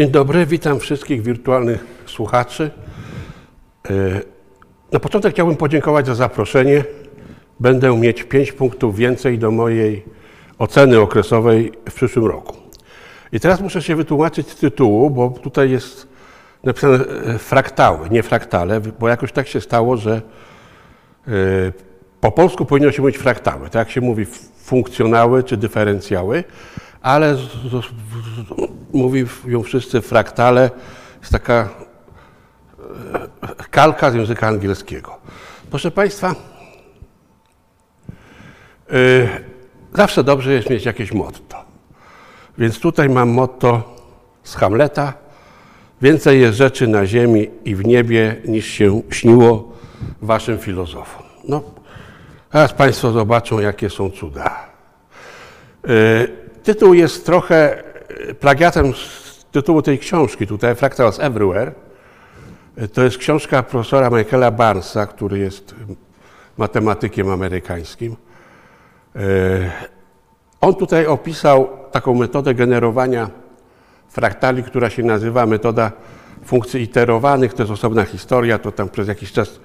[0.00, 2.70] Dzień dobry, witam wszystkich wirtualnych słuchaczy.
[3.90, 4.20] E,
[4.92, 6.84] Na początek chciałbym podziękować za zaproszenie.
[7.60, 10.04] Będę mieć 5 punktów więcej do mojej
[10.58, 12.56] oceny okresowej w przyszłym roku.
[13.32, 16.08] I teraz muszę się wytłumaczyć z tytułu, bo tutaj jest
[16.64, 20.22] napisane e, fraktały, nie fraktale, bo jakoś tak się stało, że
[21.28, 21.32] e,
[22.20, 24.26] po polsku powinno się mówić fraktały, tak jak się mówi
[24.64, 26.44] funkcjonały czy dyferencjały,
[27.02, 27.36] ale
[28.92, 30.70] mówią wszyscy fraktale,
[31.20, 31.68] jest taka
[33.42, 35.16] e, kalka z języka angielskiego.
[35.70, 36.34] Proszę Państwa,
[38.90, 38.94] e,
[39.94, 41.56] zawsze dobrze jest mieć jakieś motto.
[42.58, 43.96] Więc tutaj mam motto
[44.42, 45.12] z Hamleta.
[46.02, 49.72] Więcej jest rzeczy na ziemi i w niebie niż się śniło
[50.22, 51.22] waszym filozofom.
[51.48, 51.62] No,
[52.50, 54.68] teraz Państwo zobaczą, jakie są cuda.
[55.84, 57.82] E, Tytuł jest trochę
[58.40, 61.72] plagiatem z tytułu tej książki, tutaj Fractals Everywhere.
[62.92, 65.74] To jest książka profesora Michaela Barnesa, który jest
[66.58, 68.16] matematykiem amerykańskim.
[70.60, 73.30] On tutaj opisał taką metodę generowania
[74.08, 75.92] fraktali, która się nazywa metoda
[76.44, 77.54] funkcji iterowanych.
[77.54, 79.60] To jest osobna historia, to tam przez jakiś czas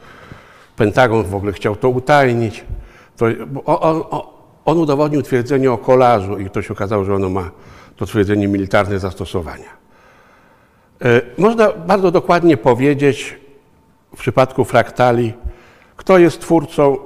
[0.76, 2.66] Pentagon w ogóle chciał to utajnić.
[3.18, 3.26] To,
[3.66, 4.22] on, on,
[4.66, 7.52] on udowodnił twierdzenie o kolażu i to się okazało, że ono ma
[7.98, 9.70] to twierdzenie militarne zastosowania.
[11.02, 13.38] E, można bardzo dokładnie powiedzieć
[14.16, 15.34] w przypadku fraktali,
[15.96, 16.98] kto jest twórcą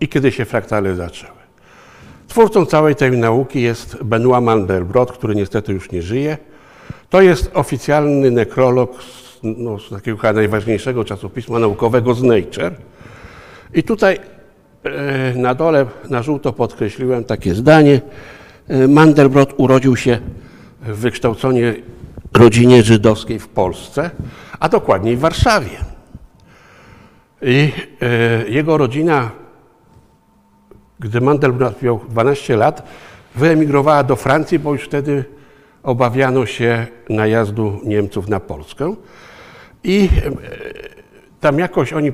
[0.00, 1.36] i kiedy się fraktale zaczęły.
[2.28, 6.38] Twórcą całej tej nauki jest Benoit Mandelbrot, który niestety już nie żyje.
[7.10, 12.74] To jest oficjalny nekrolog z, no, z takiego najważniejszego czasopisma naukowego z Nature.
[13.74, 14.18] I tutaj
[14.84, 18.00] e, na dole na żółto podkreśliłem takie zdanie.
[18.68, 20.18] E, Mandelbrot urodził się
[20.82, 21.84] w wykształconej
[22.32, 24.10] rodzinie żydowskiej w Polsce,
[24.60, 25.78] a dokładniej w Warszawie.
[27.42, 27.72] I
[28.02, 29.30] e, jego rodzina,
[31.00, 32.88] gdy Mandelbrot miał 12 lat,
[33.34, 35.24] wyemigrowała do Francji, bo już wtedy
[35.82, 38.94] obawiano się najazdu Niemców na Polskę.
[39.84, 40.30] I e,
[41.40, 42.12] tam jakoś oni,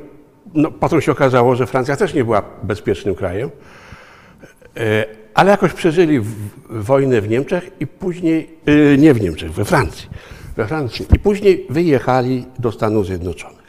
[0.54, 3.50] no, potem się okazało, że Francja też nie była bezpiecznym krajem,
[5.34, 6.20] ale jakoś przeżyli
[6.70, 10.08] wojnę w Niemczech i później, e, nie w Niemczech, we Francji,
[10.56, 11.06] we Francji.
[11.14, 13.62] I później wyjechali do Stanów Zjednoczonych.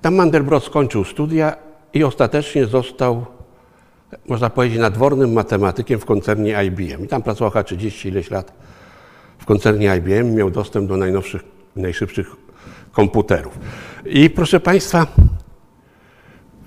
[0.00, 1.56] Tam Mandelbrot skończył studia
[1.94, 3.26] i ostatecznie został,
[4.28, 7.04] można powiedzieć, nadwornym matematykiem w koncernie IBM.
[7.04, 8.52] I tam pracował chyba 30 ileś lat
[9.38, 11.42] w koncernie IBM, miał dostęp do najnowszych,
[11.76, 12.36] najszybszych
[12.92, 13.58] komputerów.
[14.06, 15.06] I proszę Państwa,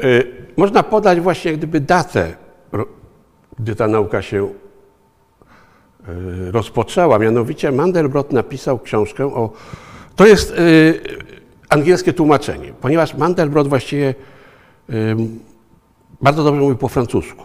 [0.03, 2.42] y, można podać właśnie gdyby datę,
[3.59, 4.51] gdy ta nauka się y,
[6.51, 7.19] rozpoczęła.
[7.19, 9.51] Mianowicie Mandelbrot napisał książkę o...
[10.15, 11.01] To jest y,
[11.69, 14.15] angielskie tłumaczenie, ponieważ Mandelbrot właściwie
[16.21, 17.43] bardzo dobrze mówi po francusku.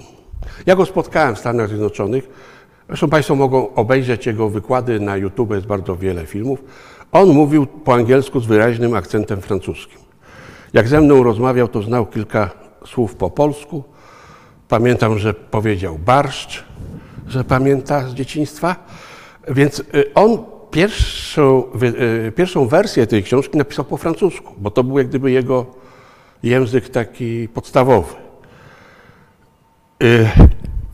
[0.66, 2.28] Ja go spotkałem w Stanach Zjednoczonych.
[2.88, 6.64] Zresztą Państwo mogą obejrzeć jego wykłady na YouTube, jest bardzo wiele filmów.
[7.12, 9.98] On mówił po angielsku z wyraźnym akcentem francuskim.
[10.72, 12.50] Jak ze mną rozmawiał, to znał kilka
[12.86, 13.84] słów po polsku.
[14.68, 16.64] Pamiętam, że powiedział barszcz,
[17.28, 18.76] że pamięta z dzieciństwa.
[19.48, 21.64] Więc y, on pierwszą,
[22.28, 25.66] y, pierwszą wersję tej książki napisał po francusku, bo to był jak gdyby jego
[26.42, 28.14] język taki podstawowy.
[30.02, 30.28] Y,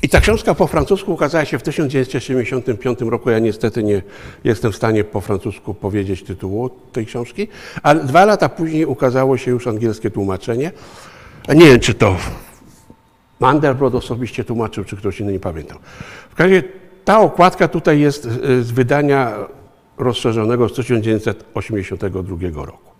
[0.03, 3.31] I ta książka po francusku ukazała się w 1975 roku.
[3.31, 4.03] Ja niestety nie
[4.45, 7.49] jestem w stanie po francusku powiedzieć tytułu tej książki,
[7.83, 10.73] ale dwa lata później ukazało się już angielskie tłumaczenie.
[11.49, 12.17] Nie wiem, czy to
[13.45, 15.79] Mandelbrot osobiście tłumaczył, czy ktoś inny, nie pamiętam.
[16.31, 16.69] W każdym razie
[17.05, 18.23] ta okładka tutaj jest
[18.61, 19.33] z wydania
[19.99, 22.91] rozszerzonego z 1982 roku.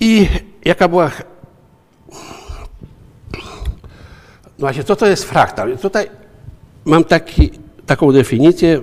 [0.00, 0.28] I
[0.64, 1.10] jaka była
[4.58, 5.78] no właśnie, co to jest fraktal?
[5.78, 6.10] Tutaj
[6.84, 7.50] mam taki,
[7.86, 8.82] taką definicję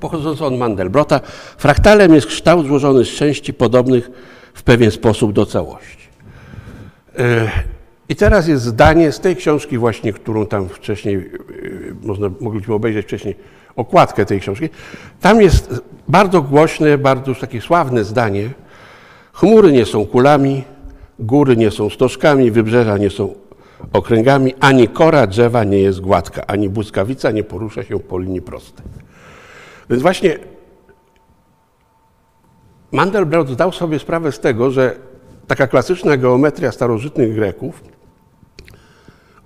[0.00, 1.20] pochodzącą od Mandelbrota.
[1.58, 4.10] Fraktalem jest kształt złożony z części podobnych
[4.54, 6.08] w pewien sposób do całości.
[8.08, 11.30] I teraz jest zdanie z tej książki właśnie, którą tam wcześniej,
[12.02, 13.36] można, mogliśmy obejrzeć wcześniej,
[13.76, 14.68] okładkę tej książki.
[15.20, 18.50] Tam jest bardzo głośne, bardzo takie sławne zdanie.
[19.32, 20.64] Chmury nie są kulami,
[21.18, 23.34] góry nie są stożkami, wybrzeża nie są
[23.92, 28.86] okręgami, ani kora drzewa nie jest gładka, ani błyskawica nie porusza się po linii prostej.
[29.90, 30.38] Więc właśnie
[32.92, 34.96] Mandelbrot zdał sobie sprawę z tego, że
[35.46, 37.97] taka klasyczna geometria starożytnych Greków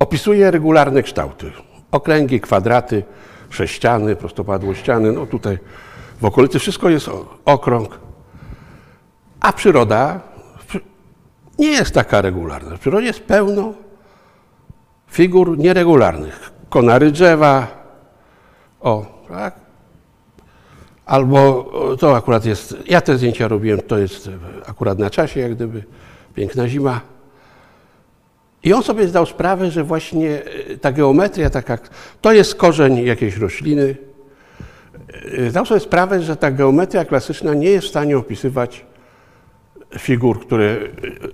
[0.02, 1.52] opisuje regularne kształty.
[1.90, 3.04] Okręgi, kwadraty,
[3.50, 5.12] sześciany, prostopadłościany.
[5.12, 5.58] No tutaj
[6.20, 7.10] w okolicy wszystko jest
[7.44, 7.98] okrąg,
[9.40, 10.20] a przyroda
[11.58, 12.76] nie jest taka regularna.
[12.76, 13.74] W przyrodzie jest pełno
[15.10, 16.52] figur nieregularnych.
[16.68, 17.66] Konary drzewa,
[18.80, 19.54] o, tak?
[21.06, 21.70] Albo
[22.00, 24.30] to akurat jest, ja te zdjęcia robiłem, to jest
[24.66, 25.84] akurat na czasie, jak gdyby,
[26.34, 27.00] piękna zima.
[28.64, 31.78] I on sobie zdał sprawę, że właśnie e, ta geometria taka,
[32.20, 33.96] to jest korzeń jakiejś rośliny.
[35.38, 38.86] E, zdał sobie sprawę, że ta geometria klasyczna nie jest w stanie opisywać
[39.98, 40.76] figur, które,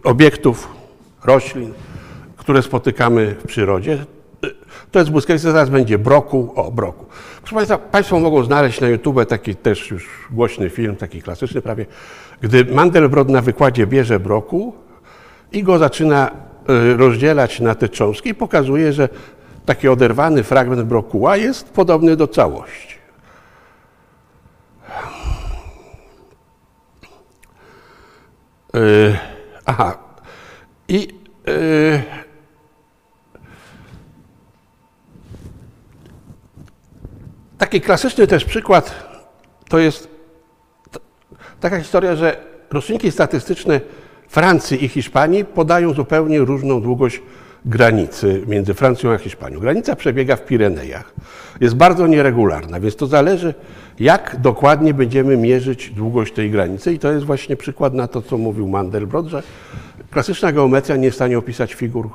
[0.04, 0.68] obiektów,
[1.24, 1.72] roślin,
[2.36, 4.04] które spotykamy w przyrodzie.
[4.90, 7.06] To jest błyskawica, zaraz będzie broku, o broku.
[7.40, 11.86] Proszę Państwa, Państwo mogą znaleźć na YouTube taki też już głośny film, taki klasyczny prawie,
[12.40, 14.74] gdy Mandelbrot na wykładzie bierze broku
[15.52, 16.47] i go zaczyna
[16.96, 19.08] rozdzielać na te cząstki pokazuje, że
[19.66, 22.98] taki oderwany fragment brokuła jest podobny do całości.
[28.74, 29.18] Yy,
[29.66, 29.98] aha.
[30.88, 31.08] I
[31.46, 32.02] yy,
[37.58, 39.08] taki klasyczny też przykład
[39.68, 40.08] to jest
[41.60, 42.36] taka historia, że
[42.70, 43.80] roczniki statystyczne
[44.28, 47.22] Francji i Hiszpanii podają zupełnie różną długość
[47.64, 49.60] granicy między Francją a Hiszpanią.
[49.60, 51.12] Granica przebiega w Pirenejach.
[51.60, 53.54] Jest bardzo nieregularna, więc to zależy,
[54.00, 56.92] jak dokładnie będziemy mierzyć długość tej granicy.
[56.92, 59.42] I to jest właśnie przykład na to, co mówił Mandelbrot, że
[60.10, 62.10] klasyczna geometria nie jest w stanie opisać figur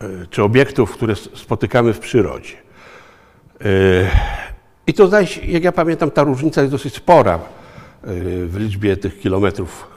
[0.00, 2.52] e, czy obiektów, które spotykamy w przyrodzie.
[3.60, 3.64] E,
[4.86, 5.10] I to
[5.46, 7.38] jak ja pamiętam, ta różnica jest dosyć spora e,
[8.46, 9.93] w liczbie tych kilometrów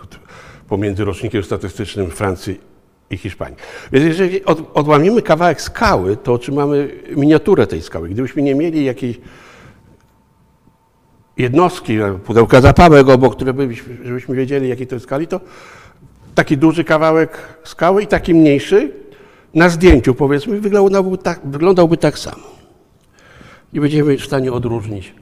[0.67, 2.59] pomiędzy rocznikiem statystycznym Francji
[3.09, 3.57] i Hiszpanii.
[3.91, 8.09] Więc jeżeli od, odłamimy kawałek skały, to otrzymamy miniaturę tej skały.
[8.09, 9.19] Gdybyśmy nie mieli jakiejś
[11.37, 15.41] jednostki, pudełka zapałek obok, które byśmy, żebyśmy wiedzieli, jakiej to jest skali, to
[16.35, 18.91] taki duży kawałek skały i taki mniejszy
[19.53, 22.43] na zdjęciu, powiedzmy, wyglądałby tak, wyglądałby tak samo.
[23.73, 25.13] I będziemy w stanie odróżnić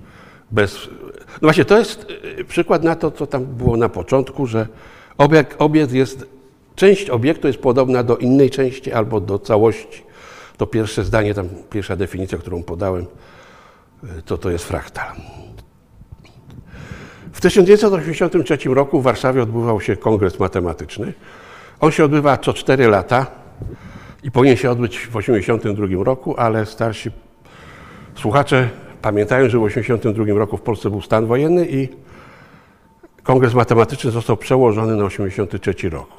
[0.52, 0.90] bez...
[1.28, 2.08] No właśnie, to jest
[2.40, 4.68] e, przykład na to, co tam było na początku, że
[5.18, 6.36] obiekt, obiekt jest
[6.76, 10.04] Część obiektu jest podobna do innej części albo do całości.
[10.58, 13.06] To pierwsze zdanie, tam pierwsza definicja, którą podałem,
[14.26, 15.16] to to jest fraktal.
[17.34, 21.14] W 1983 roku w Warszawie odbywał się kongres matematyczny.
[21.80, 23.26] On się odbywa co 4 lata
[24.24, 27.12] i powinien się odbyć w 1982 roku, ale starsi
[28.16, 28.70] słuchacze
[29.02, 31.90] pamiętają, że w 1982 roku w Polsce był stan wojenny i
[33.26, 36.10] kongres matematyczny został przełożony na 1983 rok.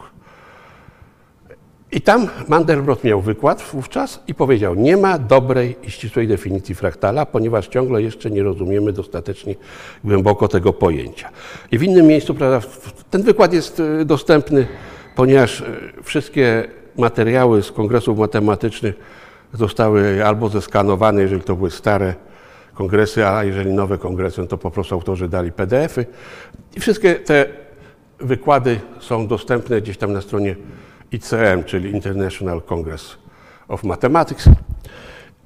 [1.92, 7.26] I tam Mandelbrot miał wykład wówczas i powiedział, nie ma dobrej i ścisłej definicji fraktala,
[7.26, 9.54] ponieważ ciągle jeszcze nie rozumiemy dostatecznie
[10.04, 11.30] głęboko tego pojęcia.
[11.72, 12.68] I w innym miejscu, prawda,
[13.10, 14.66] ten wykład jest e, dostępny,
[15.16, 15.64] ponieważ e,
[16.02, 18.94] wszystkie materiały z kongresów matematycznych
[19.52, 22.14] zostały albo zeskanowane, jeżeli to były stare
[22.76, 26.06] kongresy, a jeżeli nowe kongresy, no to po prostu autorzy dali PDF-y.
[26.76, 27.46] I wszystkie te
[28.20, 30.56] wykłady są dostępne gdzieś tam na stronie
[31.12, 33.16] ICM, czyli International Congress
[33.68, 34.48] of Mathematics.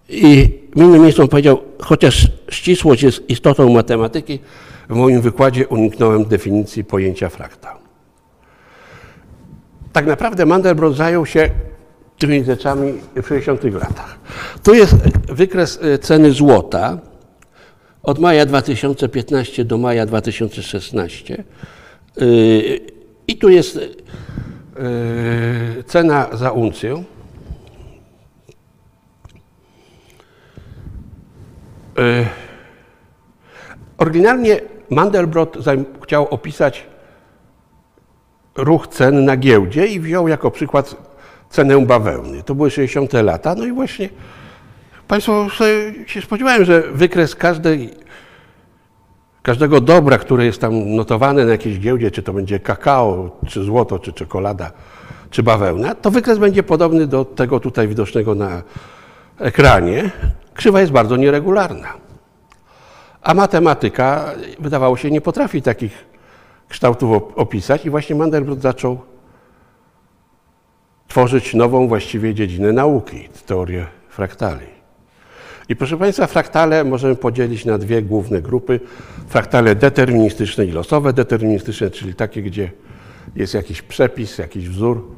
[0.08, 4.38] I innym miejscu on powiedział, chociaż ścisłość jest istotą matematyki,
[4.88, 7.78] w moim wykładzie uniknąłem definicji pojęcia frakta.
[9.92, 11.50] Tak naprawdę Mandelbrot zajął się
[12.18, 14.18] tymi rzeczami w 60 latach.
[14.62, 14.94] Tu jest
[15.28, 16.98] wykres e, ceny złota
[18.02, 21.30] od maja 2015 do maja 2016.
[21.30, 21.42] E,
[23.26, 23.78] I tu jest
[24.80, 27.04] Yy, cena za uncję
[31.96, 32.26] yy,
[33.98, 35.56] Oryginalnie Mandelbrot
[36.04, 36.86] chciał opisać
[38.56, 40.96] ruch cen na giełdzie i wziął jako przykład
[41.50, 42.42] cenę bawełny.
[42.42, 43.12] To były 60.
[43.12, 43.54] lata.
[43.54, 44.08] No i właśnie
[45.10, 45.46] Państwo
[46.06, 47.90] się spodziewałem, że wykres każdej
[49.42, 53.98] każdego dobra, które jest tam notowane na jakiejś giełdzie, czy to będzie kakao, czy złoto,
[53.98, 54.72] czy czekolada,
[55.30, 58.62] czy bawełna, to wykres będzie podobny do tego tutaj widocznego na
[59.38, 60.10] ekranie.
[60.54, 61.88] Krzywa jest bardzo nieregularna.
[63.22, 66.04] A matematyka, wydawało się, nie potrafi takich
[66.68, 69.00] kształtów opisać i właśnie Mandelbrot zaczął
[71.08, 74.79] tworzyć nową właściwie dziedzinę nauki, teorię fraktali.
[75.70, 78.80] I proszę Państwa, fraktale możemy podzielić na dwie główne grupy.
[79.28, 82.70] Fraktale deterministyczne i losowe deterministyczne, czyli takie, gdzie
[83.36, 85.08] jest jakiś przepis, jakiś wzór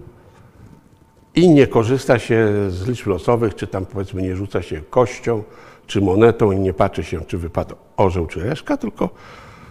[1.35, 5.43] i nie korzysta się z liczb losowych, czy tam powiedzmy nie rzuca się kością,
[5.87, 9.11] czy monetą i nie patrzy się, czy wypadł orzeł, czy reszka, tylko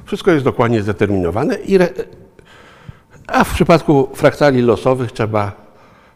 [0.06, 1.90] Wszystko jest dokładnie zdeterminowane, i re...
[3.28, 5.52] a w przypadku fraktali losowych trzeba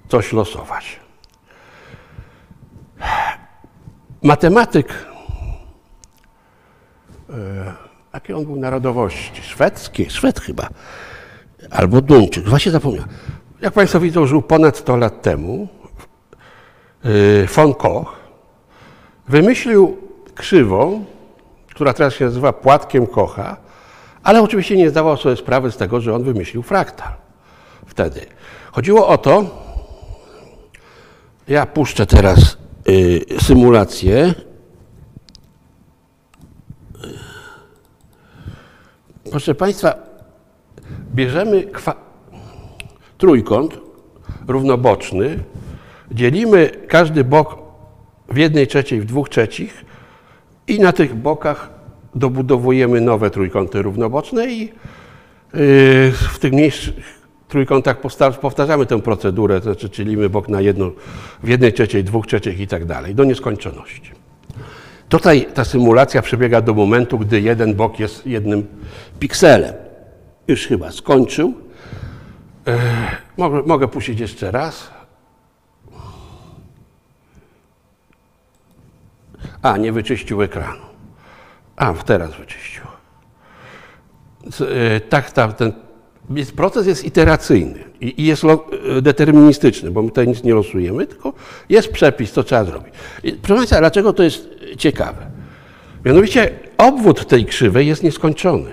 [0.10, 1.00] coś losować.
[4.25, 5.05] Matematyk,
[7.29, 7.74] e,
[8.13, 9.41] jakie on był narodowości?
[9.41, 10.70] Szwedzkie, Szwed chyba,
[11.72, 13.10] albo Duńczyk, właśnie zapomniałem.
[13.62, 15.67] Jak Państwo widzą, żył ponad 100 lat temu.
[17.03, 18.15] e, Von Koch
[19.27, 19.98] wymyślił
[20.36, 21.05] krzywą,
[21.70, 23.58] która teraz się nazywa płatkiem Kocha,
[24.24, 27.13] ale oczywiście nie zdawał sobie sprawy z tego, że on wymyślił fraktal
[27.86, 28.25] wtedy.
[28.72, 29.46] Chodziło o to,
[31.48, 32.64] ja puszczę teraz
[33.39, 34.33] symulację.
[39.31, 39.95] Proszę Państwa,
[41.15, 41.67] bierzemy
[43.17, 43.77] trójkąt
[44.47, 45.39] równoboczny,
[46.11, 47.57] dzielimy każdy bok
[48.29, 49.85] w jednej trzeciej, w dwóch trzecich
[50.67, 51.69] i na tych bokach
[52.15, 54.71] dobudowujemy nowe trójkąty równoboczne i yy,
[56.11, 57.14] w tych mniejszych
[57.47, 57.97] trójkątach
[58.41, 60.91] powtarzamy tę procedurę, to znaczy bok na jedno,
[61.43, 64.11] w jednej trzeciej, dwóch trzecich i tak dalej, do nieskończoności.
[65.09, 68.67] Tutaj ta symulacja przebiega do momentu, gdy jeden bok jest jednym
[69.19, 69.73] pikselem.
[70.47, 71.53] Już chyba skończył.
[73.37, 74.91] Mogę, mogę puścić jeszcze raz.
[79.61, 80.85] A, nie wyczyścił ekranu.
[81.75, 82.83] A, teraz wyczyścił.
[84.95, 85.84] E, Tak, ta, ten
[86.29, 91.34] jest, proces jest iteracyjny i, jest e, deterministyczny, bo my tutaj nic nie losujemy, tylko
[91.70, 92.94] jest przepis, co trzeba zrobić.
[93.24, 95.27] I, proszę Państwa, dlaczego to jest ciekawe?
[96.05, 98.72] Mianowicie obwód tej krzywej jest nieskończony.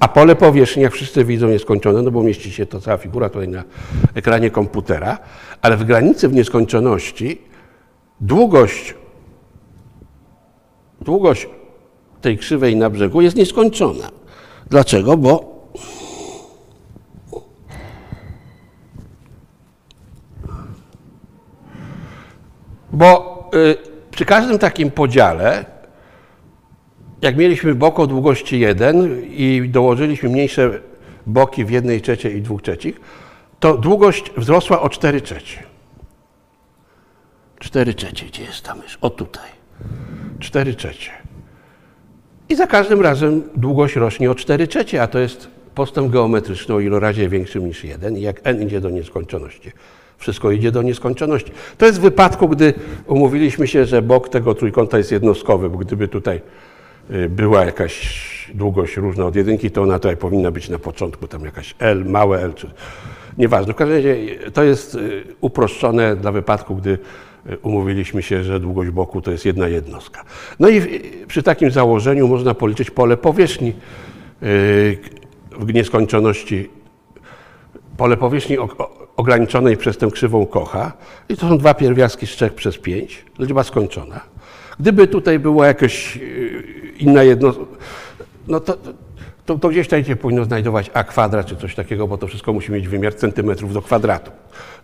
[0.00, 3.48] A pole powierzchni, jak wszyscy widzą, nieskończone, no bo mieści się to cała figura tutaj
[3.48, 3.64] na
[4.14, 5.18] ekranie komputera,
[5.62, 7.42] ale w granicy w nieskończoności
[8.20, 8.94] długość,
[11.00, 11.48] długość
[12.20, 14.10] tej krzywej na brzegu jest nieskończona.
[14.70, 15.16] Dlaczego?
[15.16, 15.57] Bo
[22.92, 23.76] Bo y,
[24.10, 25.64] przy każdym takim podziale,
[27.22, 30.80] jak mieliśmy bok o długości 1 i dołożyliśmy mniejsze
[31.26, 33.00] boki w jednej trzeciej i dwóch trzecich,
[33.60, 35.62] to długość wzrosła o 4 trzecie.
[37.58, 38.98] 4 trzecie, gdzie jest ta mysz?
[39.00, 39.50] O tutaj.
[40.38, 41.10] 4 trzecie.
[42.48, 46.80] I za każdym razem długość rośnie o 4 trzecie, a to jest postęp geometryczny o
[46.80, 49.72] ilorazie większym niż 1 i jak n idzie do nieskończoności.
[50.18, 51.52] Wszystko idzie do nieskończoności.
[51.78, 52.74] To jest w wypadku, gdy
[53.06, 56.40] umówiliśmy się, że bok tego trójkąta jest jednostkowy, bo gdyby tutaj
[57.10, 61.44] y, była jakaś długość różna od jedynki, to ona tutaj powinna być na początku, tam
[61.44, 62.70] jakaś L, małe L, czy
[63.38, 63.72] nieważne.
[63.72, 64.16] W każdym razie
[64.52, 66.98] to jest y, uproszczone dla wypadku, gdy
[67.50, 70.24] y, umówiliśmy się, że długość boku to jest jedna jednostka.
[70.60, 74.98] No i przy takim założeniu można policzyć pole powierzchni y,
[75.58, 76.70] w nieskończoności
[77.96, 78.58] pole powierzchni
[79.18, 80.92] ograniczonej przez tę krzywą Kocha
[81.28, 84.20] i to są dwa pierwiastki z 3 przez 5, liczba skończona.
[84.80, 86.62] Gdyby tutaj była jakaś yy,
[86.98, 87.64] inna jednostka,
[88.48, 88.76] no to,
[89.46, 92.52] to, to gdzieś tutaj się powinno znajdować a kwadrat czy coś takiego, bo to wszystko
[92.52, 94.30] musi mieć wymiar centymetrów do kwadratu.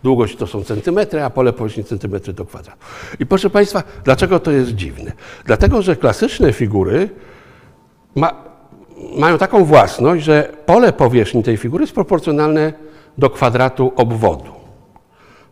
[0.03, 2.79] Długość to są centymetry, a pole powierzchni centymetry do kwadratu.
[3.19, 5.11] I proszę Państwa, dlaczego to jest dziwne?
[5.45, 7.09] Dlatego, że klasyczne figury
[8.15, 8.43] ma,
[9.17, 12.73] mają taką własność, że pole powierzchni tej figury jest proporcjonalne
[13.17, 14.55] do kwadratu obwodu.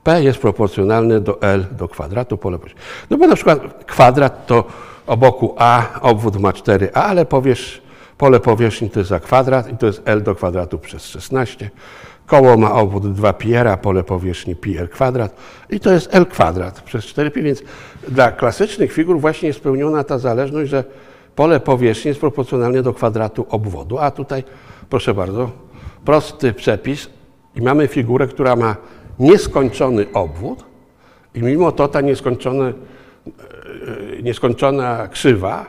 [0.03, 2.57] P jest proporcjonalne do L do kwadratu pole.
[3.09, 4.63] No bo na przykład kwadrat to
[5.07, 7.81] o boku A, obwód ma 4A, ale powierz,
[8.17, 11.69] pole powierzchni to jest za kwadrat i to jest L do kwadratu przez 16.
[12.25, 15.35] Koło ma obwód 2 pi r, a pole powierzchni pi kwadrat
[15.69, 17.63] i to jest L kwadrat przez 4pi, więc
[18.07, 20.83] dla klasycznych figur właśnie jest spełniona ta zależność, że
[21.35, 24.43] pole powierzchni jest proporcjonalne do kwadratu obwodu, a tutaj
[24.89, 25.51] proszę bardzo,
[26.05, 27.09] prosty przepis
[27.55, 28.75] i mamy figurę, która ma
[29.19, 30.63] nieskończony obwód
[31.33, 32.03] i mimo to ta e,
[34.21, 35.65] nieskończona krzywa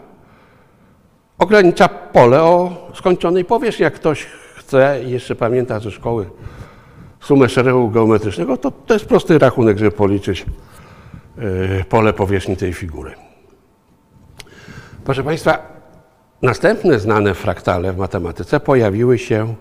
[1.38, 3.82] ogranicza pole o skończonej powierzchni.
[3.82, 4.26] Jak ktoś
[4.56, 6.30] chce i jeszcze pamięta ze szkoły
[7.20, 10.46] sumę szeregu geometrycznego, to, to jest prosty rachunek, żeby policzyć
[11.38, 13.14] e, pole powierzchni tej figury.
[15.04, 15.58] Proszę Państwa,
[16.42, 19.54] następne znane fraktale w matematyce pojawiły się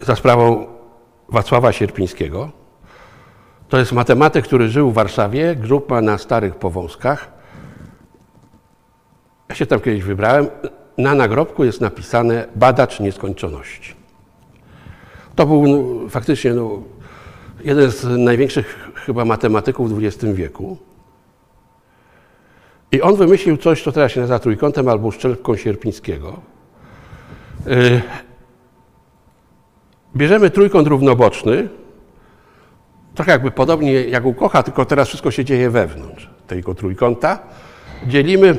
[0.00, 0.66] za sprawą
[1.28, 2.50] Wacława Sierpińskiego.
[3.68, 7.30] To jest matematyk, który żył w Warszawie, grupa na Starych Powązkach.
[9.48, 10.46] Ja się tam kiedyś wybrałem.
[10.98, 13.94] Na nagrobku jest napisane badacz nieskończoności.
[15.34, 16.82] To był no, faktycznie no,
[17.64, 20.76] jeden z największych chyba matematyków w XX wieku.
[22.92, 26.40] I on wymyślił coś, co teraz się nazywa trójkątem albo szczelką sierpińskiego.
[30.16, 31.68] Bierzemy trójkąt równoboczny,
[33.14, 37.38] trochę jakby podobnie jak u Kocha, tylko teraz wszystko się dzieje wewnątrz tego trójkąta.
[38.06, 38.56] Dzielimy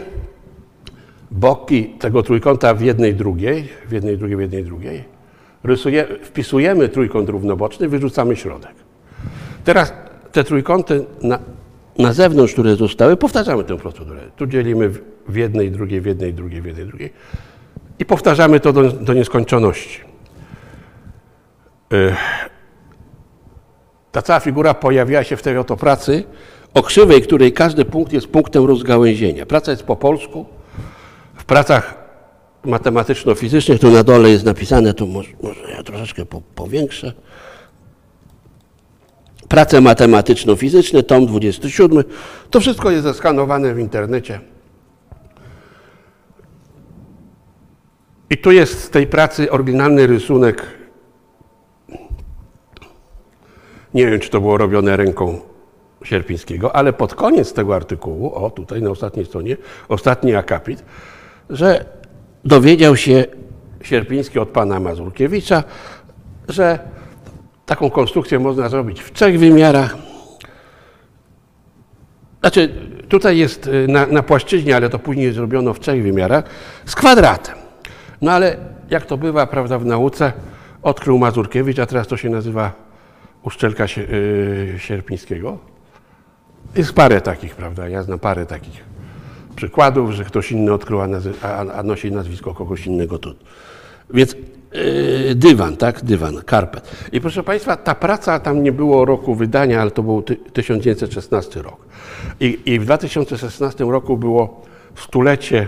[1.32, 5.04] boki tego trójkąta w jednej drugiej, w jednej drugiej, w jednej drugiej.
[5.64, 8.74] Rysuje, wpisujemy trójkąt równoboczny, wyrzucamy środek.
[9.64, 9.94] Teraz
[10.32, 11.40] te trójkąty na,
[11.98, 14.22] na zewnątrz, które zostały, powtarzamy tę procedurę.
[14.36, 14.90] Tu dzielimy
[15.28, 17.14] w jednej, drugiej, w jednej, drugiej, w jednej, drugiej
[18.00, 20.07] i powtarzamy to do, do nieskończoności.
[24.12, 26.24] Ta cała figura pojawiła się w tej oto pracy
[26.74, 29.46] o krzywej, której każdy punkt jest punktem rozgałęzienia.
[29.46, 30.46] Praca jest po polsku.
[31.36, 31.96] W pracach
[32.66, 37.14] matematyczno-fizycznych, tu na dole jest napisane, to może, może ja troszeczkę po, powiększę.
[39.48, 42.04] Prace matematyczno-fizyczne, tom 27.
[42.50, 44.40] To wszystko jest zeskanowane w internecie.
[48.30, 50.77] I tu jest z tej pracy oryginalny rysunek.
[53.94, 55.40] Nie wiem, czy to było robione ręką
[56.04, 59.58] Sierpińskiego, ale pod koniec tego artykułu, o tutaj na ostatniej stronie,
[59.90, 60.84] ostatni akapit,
[61.50, 61.86] że
[62.46, 63.26] dowiedział się
[63.82, 65.64] Sierpiński od pana Mazurkiewicza,
[66.48, 66.80] że
[67.66, 69.96] taką konstrukcję można zrobić w trzech wymiarach.
[72.42, 72.70] Znaczy,
[73.10, 76.44] tutaj jest y, na, na płaszczyźnie, ale to później zrobiono w trzech wymiarach,
[76.86, 77.56] z kwadratem.
[78.22, 78.58] No ale
[78.90, 80.34] jak to bywa, prawda, w nauce,
[80.82, 82.87] odkrył Mazurkiewicz, a teraz to się nazywa
[83.44, 85.58] uszczelka y, sierpińskiego.
[86.76, 88.84] Jest parę takich, prawda, ja znam parę takich
[89.56, 91.00] przykładów, że ktoś inny odkrył,
[91.42, 93.36] a, nosi nazwisko kogoś innego tu.
[94.14, 94.36] Więc
[94.74, 96.92] yy, dywan, tak, dywan, karpet.
[97.12, 100.22] I proszę Państwa, ta praca, tam nie było roku wydania, ale to był
[100.54, 101.86] 1916 rok.
[102.40, 105.68] I, I w 2016 roku było stulecie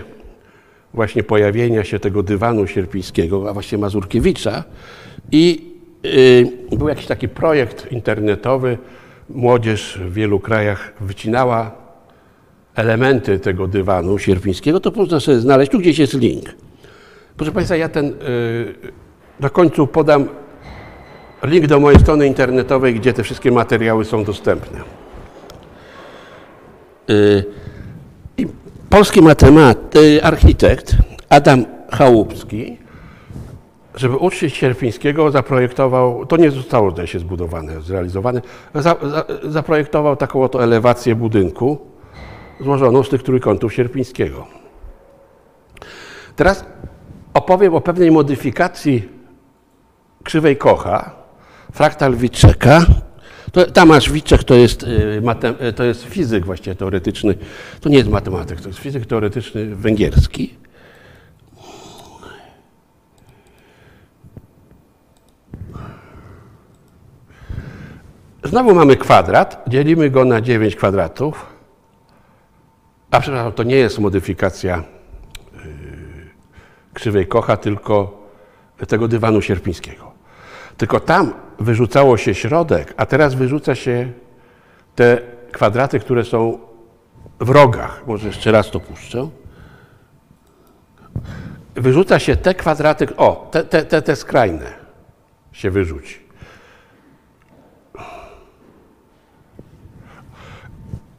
[0.94, 4.64] właśnie pojawienia się tego dywanu sierpińskiego, a właściwie Mazurkiewicza
[5.32, 5.69] i
[6.72, 8.78] był jakiś taki projekt internetowy,
[9.28, 11.70] młodzież w wielu krajach wycinała
[12.74, 16.44] elementy tego dywanu sierpińskiego, to można sobie znaleźć, tu gdzieś jest link.
[17.36, 18.14] Proszę Państwa, ja ten yy,
[19.40, 20.28] na końcu podam
[21.42, 24.78] link do mojej strony internetowej, gdzie te wszystkie materiały są dostępne.
[28.36, 28.46] I
[28.90, 30.96] polski matemat, architekt
[31.28, 32.78] Adam Chałupski,
[33.94, 38.42] żeby uczcić Sierpińskiego, zaprojektował, to nie zostało zdaje się zbudowane, zrealizowane,
[38.74, 41.78] za, za, zaprojektował taką oto elewację budynku
[42.60, 44.46] złożoną z tych trójkątów Sierpińskiego.
[46.36, 46.64] Teraz
[47.34, 49.08] opowiem o pewnej modyfikacji
[50.24, 51.10] krzywej Kocha,
[51.72, 52.86] fraktal Witczeka.
[53.52, 57.34] To, Tamasz Witczek to jest, y, to jest fizyk właściwie teoretyczny,
[57.80, 60.54] to nie jest matematyk, to jest fizyk teoretyczny węgierski.
[68.44, 71.46] Znowu mamy kwadrat, dzielimy go na 9 kwadratów.
[73.10, 74.76] A przepraszam, to nie jest modyfikacja
[75.54, 75.60] yy,
[76.94, 78.20] krzywej Kocha, tylko
[78.88, 80.12] tego dywanu sierpińskiego.
[80.76, 84.12] Tylko tam wyrzucało się środek, a teraz wyrzuca się
[84.94, 85.18] te
[85.52, 86.58] kwadraty, które są
[87.40, 88.02] w rogach.
[88.06, 89.28] Może jeszcze raz to puszczę.
[91.74, 94.72] Wyrzuca się te kwadraty, o, te, te, te, te skrajne
[95.52, 96.29] się wyrzuci.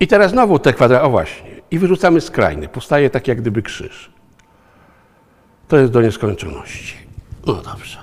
[0.01, 2.67] I teraz znowu te kwadraty, o właśnie, i wyrzucamy skrajny.
[2.67, 4.11] Powstaje tak jak gdyby krzyż.
[5.67, 6.95] To jest do nieskończoności.
[7.47, 7.97] No dobrze.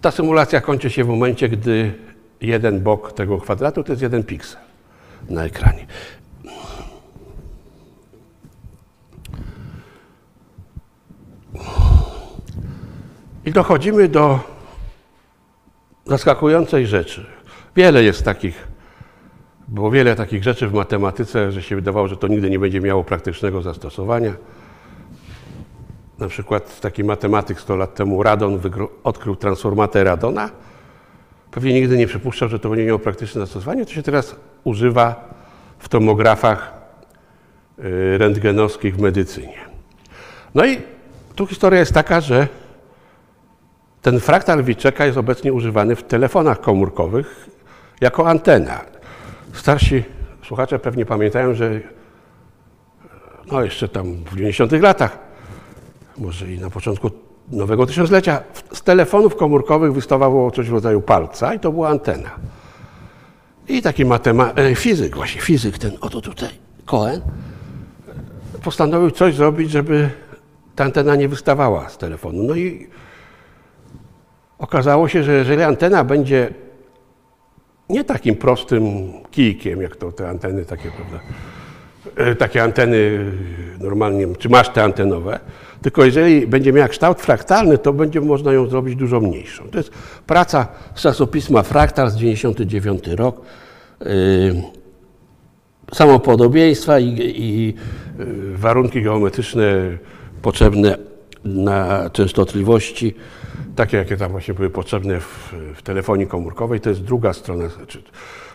[0.00, 1.94] Ta symulacja kończy się w momencie, gdy
[2.40, 4.60] jeden bok tego kwadratu to jest jeden piksel
[5.28, 5.86] na ekranie.
[13.44, 14.40] I dochodzimy do
[16.06, 17.26] zaskakującej rzeczy.
[17.76, 18.71] Wiele jest takich
[19.68, 23.04] było wiele takich rzeczy w matematyce, że się wydawało, że to nigdy nie będzie miało
[23.04, 24.32] praktycznego zastosowania.
[26.18, 28.60] Na przykład taki matematyk 100 lat temu, Radon,
[29.04, 30.50] odkrył transformatę Radona.
[31.50, 33.86] Pewnie nigdy nie przypuszczał, że to będzie miało praktyczne zastosowanie.
[33.86, 35.34] To się teraz używa
[35.78, 36.74] w tomografach
[37.78, 39.58] y, rentgenowskich w medycynie.
[40.54, 40.78] No i
[41.34, 42.48] tu historia jest taka, że
[44.02, 47.48] ten fraktal Wiczeka jest obecnie używany w telefonach komórkowych
[48.00, 48.91] jako antena.
[49.52, 50.04] Starsi
[50.44, 51.80] słuchacze pewnie pamiętają, że
[53.52, 55.18] no jeszcze tam w 90 latach,
[56.18, 57.10] może i na początku
[57.48, 62.30] nowego tysiąclecia, z telefonów komórkowych wystawało coś w rodzaju palca i to była antena.
[63.68, 66.48] I taki matematyk, fizyk właśnie, fizyk ten, oto tutaj,
[66.86, 67.20] Cohen,
[68.64, 70.10] postanowił coś zrobić, żeby
[70.76, 72.42] ta antena nie wystawała z telefonu.
[72.42, 72.86] No i
[74.58, 76.54] okazało się, że jeżeli antena będzie
[77.92, 81.20] nie takim prostym kijkiem, jak to te anteny takie, prawda,
[82.16, 83.30] e, takie anteny
[83.80, 85.40] normalnie, czy maszty antenowe,
[85.82, 89.68] tylko jeżeli będzie miała kształt fraktalny, to będzie można ją zrobić dużo mniejszą.
[89.68, 89.90] To jest
[90.26, 93.40] praca z czasopisma Fraktal z 99 rok.
[94.00, 94.62] Yy,
[95.94, 97.74] samopodobieństwa i, i
[98.54, 99.64] warunki geometryczne
[100.42, 100.98] potrzebne
[101.44, 103.14] na częstotliwości,
[103.76, 106.80] takie jakie tam właśnie były potrzebne w, w telefonii komórkowej.
[106.80, 107.68] To jest druga strona.
[107.68, 108.02] Znaczy,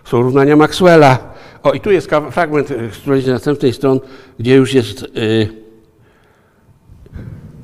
[0.03, 1.19] są równania Maxwella.
[1.63, 3.99] O, i tu jest fragment którejś z następnej stron,
[4.39, 5.47] gdzie już jest yy,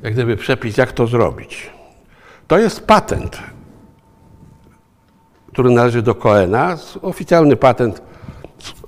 [0.02, 1.70] jak gdyby przepis, jak to zrobić.
[2.46, 3.38] To jest patent,
[5.52, 8.02] który należy do Coena, oficjalny patent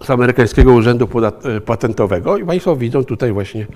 [0.04, 1.08] z amerykańskiego urzędu
[1.66, 3.66] patentowego i Państwo widzą tutaj właśnie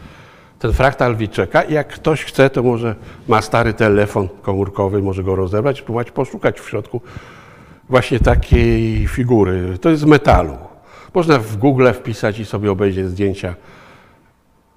[0.60, 2.94] ten fraktal Wiczeka i jak ktoś chce, to może
[3.28, 7.00] ma stary telefon komórkowy, może go rozebrać, spróbować poszukać w środku
[7.88, 9.78] właśnie takiej figury.
[9.78, 10.58] To jest z metalu.
[11.14, 13.54] Można w Google wpisać i sobie obejrzeć zdjęcia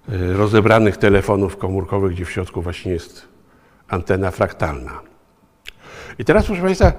[0.09, 3.27] y, rozebranych telefonów komórkowych, gdzie w środku właśnie jest
[3.87, 4.99] antena fraktalna.
[6.19, 6.91] I teraz, proszę Państwa,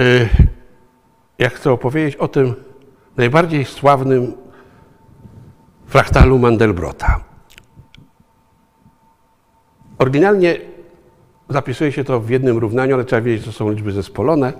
[0.00, 0.28] y,
[1.38, 2.54] ja chcę opowiedzieć o tym
[3.16, 4.32] najbardziej sławnym
[5.86, 7.31] fraktalu Mandelbrota.
[10.02, 10.58] Oryginalnie
[11.48, 14.52] zapisuje się to w jednym równaniu, ale trzeba wiedzieć, to są liczby zespolone.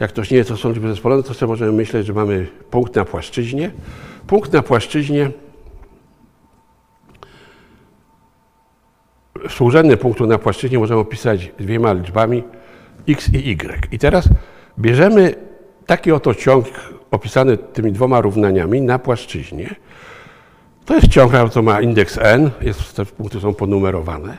[0.00, 2.94] Jak ktoś nie wie, co są liczby zespolone, to sobie możemy myśleć, że mamy punkt
[2.94, 3.70] na płaszczyźnie.
[4.26, 5.30] Punkt na płaszczyźnie
[9.48, 12.42] współrzędny punktu na płaszczyźnie możemy opisać dwiema liczbami
[13.08, 13.88] x i y.
[13.92, 14.28] I teraz
[14.78, 15.34] bierzemy
[15.86, 16.66] taki oto ciąg
[17.10, 19.74] opisany tymi dwoma równaniami na płaszczyźnie
[20.84, 24.38] to jest ciąg, co ma indeks n, jest, te punkty są ponumerowane.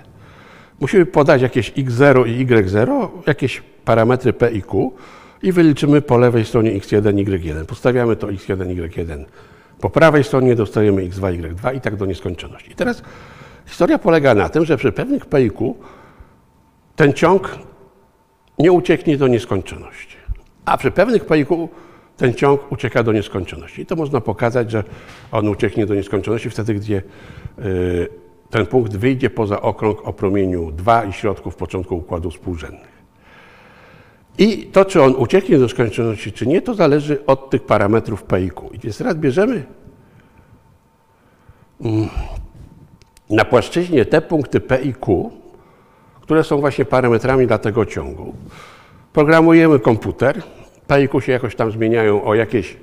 [0.79, 4.93] Musimy podać jakieś x0 i y0, jakieś parametry p i q
[5.43, 7.65] i wyliczymy po lewej stronie x1, y1.
[7.65, 9.25] Postawiamy to x1, y1
[9.83, 12.71] po prawej stronie, dostajemy x2, y2 i tak do nieskończoności.
[12.71, 13.03] I teraz
[13.65, 15.75] historia polega na tym, że przy pewnych p i q
[16.95, 17.57] ten ciąg
[18.59, 20.17] nie ucieknie do nieskończoności.
[20.65, 21.69] A przy pewnych p i q
[22.17, 23.81] ten ciąg ucieka do nieskończoności.
[23.81, 24.83] I to można pokazać, że
[25.31, 27.01] on ucieknie do nieskończoności wtedy, gdzie
[27.59, 28.07] y,
[28.49, 32.93] ten punkt wyjdzie poza okrąg o promieniu 2 i środków początku układu współrzędnych.
[34.37, 38.43] I to, czy on ucieknie do nieskończoności, czy nie, to zależy od tych parametrów P
[38.43, 38.69] i Q.
[38.73, 39.63] I więc teraz bierzemy
[41.81, 42.09] mm,
[43.29, 45.31] na płaszczyźnie te punkty P i Q,
[46.21, 48.33] które są właśnie parametrami dla tego ciągu.
[49.13, 50.41] Programujemy komputer,
[50.87, 52.77] P się jakoś tam zmieniają o jakieś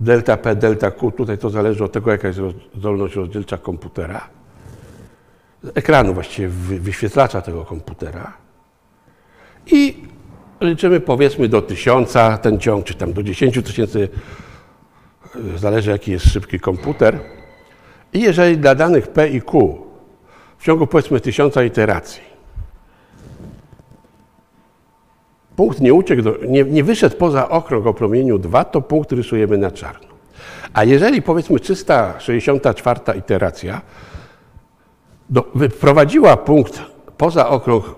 [0.00, 1.10] delta P, delta Q.
[1.10, 2.40] Tutaj to zależy od tego, jaka jest
[2.74, 4.28] zdolność rozdzielcza komputera.
[5.74, 8.32] Ekranu właściwie, wyświetlacza tego komputera.
[9.66, 9.96] I
[10.60, 14.08] liczymy powiedzmy do tysiąca ten ciąg, czy tam do 10 tysięcy,
[15.56, 17.20] zależy jaki jest szybki komputer.
[18.12, 19.78] I jeżeli dla danych P i Q
[20.58, 22.27] w ciągu powiedzmy tysiąca iteracji
[25.58, 29.58] punkt nie uciekł, do, nie, nie wyszedł poza okrąg o promieniu 2, to punkt rysujemy
[29.58, 30.08] na czarno.
[30.72, 33.80] A jeżeli powiedzmy 364 iteracja
[35.30, 36.82] do, wyprowadziła punkt
[37.16, 37.94] poza okrąg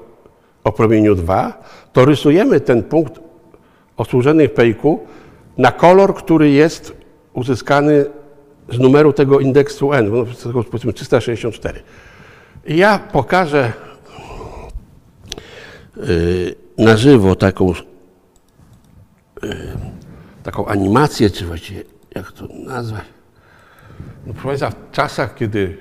[0.64, 3.20] o promieniu 2, to rysujemy ten punkt
[3.96, 5.00] o służonych pejku
[5.58, 6.96] na kolor, który jest
[7.32, 8.04] uzyskany
[8.68, 10.24] z numeru tego indeksu n, no,
[10.64, 11.80] powiedzmy 364.
[12.66, 13.72] I ja pokażę
[15.96, 17.72] yy, na żywo taką,
[19.42, 19.56] e,
[20.42, 21.82] taką animację, czy właściwie
[22.14, 23.04] jak to nazwać.
[24.26, 25.78] No, proszę Państwa, w czasach, kiedy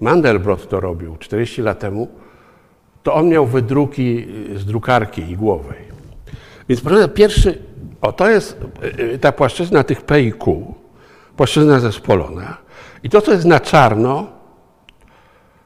[0.00, 2.08] Mandelbrot to robił 40 lat temu,
[3.02, 4.26] to on miał wydruki
[4.56, 5.90] z drukarki igłowej.
[6.68, 7.58] Więc proszę Państwa, pierwszy,
[8.00, 8.60] o to jest
[9.14, 10.74] e, ta płaszczyzna tych P i Q,
[11.36, 12.56] płaszczyzna zespolona.
[13.02, 14.39] I to, co jest na czarno,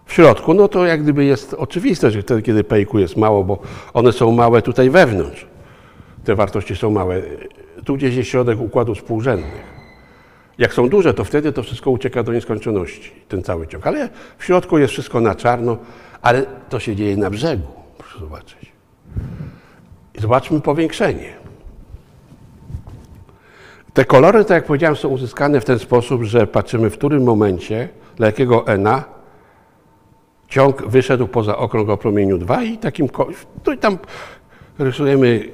[0.07, 3.59] w środku, no to jak gdyby jest oczywiste, że wtedy, kiedy pejku jest mało, bo
[3.95, 5.47] one są małe tutaj wewnątrz.
[6.25, 7.23] Te wartości są małe.
[7.85, 9.75] Tu gdzieś jest środek układu współrzędnych.
[10.59, 13.87] Jak są duże, to wtedy to wszystko ucieka do nieskończoności, ten cały ciąg.
[13.87, 15.77] Ale w środku jest wszystko na czarno,
[16.23, 18.73] ale to się dzieje na brzegu, proszę zobaczyć.
[20.15, 21.33] I zobaczmy powiększenie.
[23.95, 27.89] Te kolory, tak jak powiedziałem, są uzyskane w ten sposób, że patrzymy w którym momencie,
[28.17, 29.14] dla jakiego ena
[30.55, 33.09] ciąg wyszedł poza okrąg o promieniu 2 i takim,
[33.63, 33.99] tu i tam
[34.79, 35.49] rysujemy